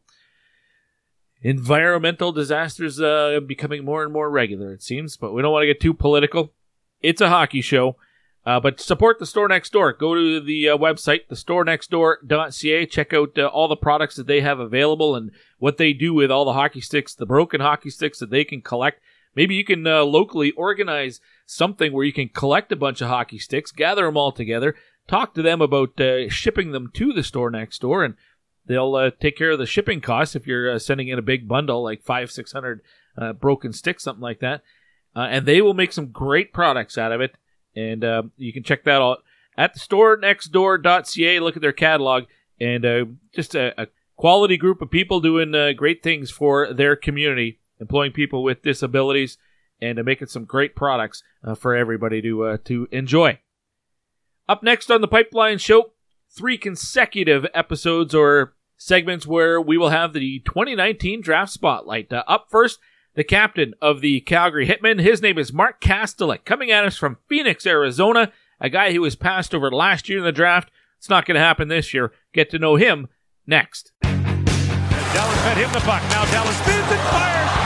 environmental 1.42 2.32
disasters 2.32 3.00
uh, 3.00 3.40
becoming 3.47 3.85
more 3.85 4.02
and 4.02 4.12
more 4.12 4.30
regular, 4.30 4.73
it 4.73 4.82
seems. 4.82 5.16
But 5.16 5.32
we 5.32 5.42
don't 5.42 5.52
want 5.52 5.62
to 5.62 5.66
get 5.66 5.80
too 5.80 5.94
political. 5.94 6.52
It's 7.00 7.20
a 7.20 7.28
hockey 7.28 7.62
show. 7.62 7.97
Uh, 8.44 8.59
but 8.59 8.80
support 8.80 9.18
the 9.18 9.26
store 9.26 9.49
next 9.49 9.70
door. 9.70 9.92
Go 9.92 10.14
to 10.14 10.40
the 10.40 10.70
uh, 10.70 10.76
website, 10.76 11.28
thestorenextdoor.ca. 11.30 12.87
Check 12.87 13.12
out 13.12 13.38
uh, 13.38 13.47
all 13.47 13.68
the 13.68 13.76
products 13.76 14.16
that 14.16 14.26
they 14.26 14.40
have 14.40 14.59
available 14.59 15.14
and 15.14 15.30
what 15.59 15.76
they 15.76 15.92
do 15.92 16.14
with 16.14 16.30
all 16.30 16.47
the 16.47 16.54
hockey 16.54 16.80
sticks, 16.80 17.14
the 17.14 17.26
broken 17.26 17.61
hockey 17.61 17.90
sticks 17.90 18.18
that 18.18 18.30
they 18.30 18.44
can 18.44 18.62
collect. 18.62 19.02
Maybe 19.34 19.54
you 19.54 19.64
can 19.64 19.87
uh, 19.87 20.02
locally 20.04 20.50
organize 20.52 21.20
something 21.47 21.93
where 21.93 22.04
you 22.04 22.12
can 22.12 22.28
collect 22.28 22.73
a 22.73 22.76
bunch 22.76 23.00
of 23.00 23.08
hockey 23.08 23.38
sticks, 23.38 23.73
gather 23.73 24.04
them 24.04 24.16
all 24.16 24.32
together, 24.32 24.75
talk 25.06 25.34
to 25.34 25.43
them 25.43 25.60
about 25.60 26.00
uh, 26.00 26.28
shipping 26.28 26.73
them 26.73 26.90
to 26.95 27.12
the 27.12 27.23
store 27.23 27.50
next 27.50 27.80
door, 27.80 28.04
and 28.04 28.14
they'll 28.66 28.95
uh, 28.95 29.10
take 29.21 29.36
care 29.36 29.50
of 29.50 29.58
the 29.58 29.66
shipping 29.66 30.00
costs 30.00 30.34
if 30.34 30.47
you're 30.47 30.78
sending 30.78 31.08
in 31.08 31.19
a 31.19 31.23
big 31.23 31.47
bundle 31.49 31.82
like 31.82 32.02
five, 32.02 32.30
six 32.30 32.52
hundred 32.52 32.82
broken 33.38 33.73
sticks, 33.73 34.04
something 34.04 34.23
like 34.23 34.40
that. 34.40 34.62
and 35.14 35.47
they 35.47 35.60
will 35.60 35.75
make 35.75 35.93
some 35.93 36.10
great 36.10 36.52
products 36.52 36.97
out 36.97 37.12
of 37.12 37.21
it 37.21 37.36
and 37.75 38.04
uh, 38.04 38.23
you 38.36 38.52
can 38.52 38.62
check 38.62 38.84
that 38.84 39.00
out 39.00 39.23
at 39.56 39.75
the 39.75 39.80
store 39.80 40.19
nextdoor.ca. 40.19 41.40
Look 41.40 41.56
at 41.56 41.62
their 41.62 41.73
catalog 41.73 42.25
and 42.60 42.84
uh, 42.84 43.04
just 43.32 43.54
a, 43.54 43.80
a, 43.80 43.86
quality 44.16 44.58
group 44.58 44.82
of 44.82 44.90
people 44.90 45.19
doing 45.21 45.54
uh, 45.54 45.73
great 45.73 46.02
things 46.02 46.30
for 46.30 46.75
their 46.75 46.95
community, 46.95 47.58
employing 47.80 48.12
people 48.12 48.43
with 48.43 48.62
disabilities, 48.62 49.38
and 49.80 49.99
uh, 49.99 50.02
making 50.02 50.28
some 50.28 50.45
great 50.45 50.76
products 50.76 51.23
uh, 51.43 51.54
for 51.54 51.75
everybody 51.75 52.21
to 52.23 52.45
uh, 52.45 52.58
to 52.64 52.86
enjoy. 52.93 53.38
Up 54.49 54.62
next 54.62 54.90
on 54.90 55.00
the 55.00 55.08
Pipeline 55.08 55.58
Show, 55.58 55.93
three 56.28 56.58
consecutive 56.58 57.47
episodes 57.54 58.14
or 58.14 58.54
segments 58.76 59.26
where 59.26 59.60
we 59.60 59.76
will 59.78 59.90
have 59.90 60.12
the 60.12 60.40
2019 60.40 61.21
draft 61.21 61.52
spotlight. 61.52 62.12
up 62.12 62.47
first 62.50 62.80
the 63.14 63.25
captain 63.25 63.75
of 63.82 64.00
the 64.00 64.21
Calgary 64.21 64.66
Hitmen. 64.66 65.00
His 65.00 65.21
name 65.23 65.38
is 65.38 65.52
Mark 65.52 65.80
Kastelic, 65.80 66.45
coming 66.45 66.71
at 66.71 66.84
us 66.84 66.97
from 66.97 67.19
Phoenix, 67.28 67.66
Arizona, 67.66 68.32
a 68.60 68.71
guy 68.71 68.93
who 68.93 69.00
was 69.00 69.16
passed 69.16 69.54
over 69.54 69.71
last 69.71 70.08
year 70.08 70.19
in 70.19 70.25
the 70.25 70.32
draft. 70.32 70.71
It's 70.99 71.08
not 71.08 71.26
going 71.26 71.34
to 71.34 71.40
happen 71.40 71.69
this 71.69 71.95
year. 71.95 72.12
Get 72.32 72.50
to 72.50 72.58
know 72.58 72.76
him 72.76 73.08
next. 73.47 73.93
Dallas 74.02 75.43
fed 75.43 75.56
him 75.56 75.73
the 75.73 75.80
puck. 75.80 76.02
Now 76.10 76.25
Dallas 76.30 76.56
spins 76.58 76.90
and 76.90 77.00
fires. 77.08 77.59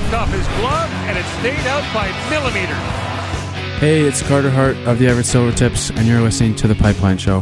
Skipped 0.00 0.14
off 0.14 0.32
his 0.32 0.46
glove 0.58 0.90
and 1.08 1.18
it 1.18 1.24
stayed 1.40 1.66
out 1.66 1.84
by 1.92 2.08
millimeters. 2.30 2.76
Hey, 3.80 4.00
it's 4.02 4.22
Carter 4.22 4.50
Hart 4.50 4.76
of 4.86 4.98
the 4.98 5.06
Everett 5.06 5.26
Silvertips, 5.26 5.94
and 5.96 6.06
you're 6.06 6.20
listening 6.20 6.54
to 6.56 6.68
The 6.68 6.74
Pipeline 6.74 7.18
Show. 7.18 7.40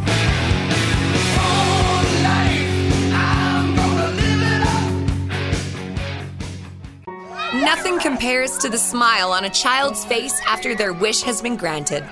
Nothing 7.53 7.99
compares 7.99 8.57
to 8.57 8.69
the 8.69 8.77
smile 8.77 9.31
on 9.31 9.45
a 9.45 9.49
child's 9.49 10.03
face 10.05 10.39
after 10.45 10.75
their 10.75 10.93
wish 10.93 11.21
has 11.23 11.41
been 11.41 11.55
granted. 11.55 12.03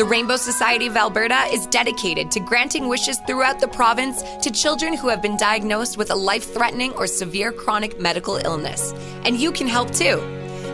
The 0.00 0.06
Rainbow 0.06 0.36
Society 0.36 0.86
of 0.86 0.96
Alberta 0.96 1.44
is 1.52 1.66
dedicated 1.66 2.30
to 2.30 2.40
granting 2.40 2.88
wishes 2.88 3.18
throughout 3.26 3.60
the 3.60 3.68
province 3.68 4.22
to 4.40 4.50
children 4.50 4.94
who 4.94 5.08
have 5.08 5.20
been 5.20 5.36
diagnosed 5.36 5.98
with 5.98 6.10
a 6.10 6.14
life 6.14 6.54
threatening 6.54 6.94
or 6.94 7.06
severe 7.06 7.52
chronic 7.52 8.00
medical 8.00 8.36
illness. 8.36 8.94
And 9.26 9.38
you 9.38 9.52
can 9.52 9.68
help 9.68 9.90
too. 9.90 10.16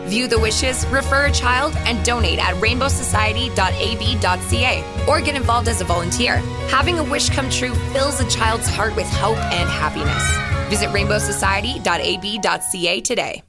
View 0.05 0.29
the 0.29 0.39
wishes, 0.39 0.87
refer 0.87 1.25
a 1.25 1.31
child, 1.33 1.73
and 1.79 2.05
donate 2.05 2.39
at 2.39 2.55
rainbowsociety.ab.ca 2.55 5.05
or 5.09 5.19
get 5.19 5.35
involved 5.35 5.67
as 5.67 5.81
a 5.81 5.83
volunteer. 5.83 6.37
Having 6.69 6.99
a 6.99 7.03
wish 7.03 7.29
come 7.29 7.49
true 7.49 7.75
fills 7.91 8.21
a 8.21 8.29
child's 8.29 8.69
heart 8.69 8.95
with 8.95 9.07
hope 9.07 9.35
and 9.51 9.67
happiness. 9.67 10.23
Visit 10.69 10.87
rainbowsociety.ab.ca 10.91 13.01
today. 13.01 13.43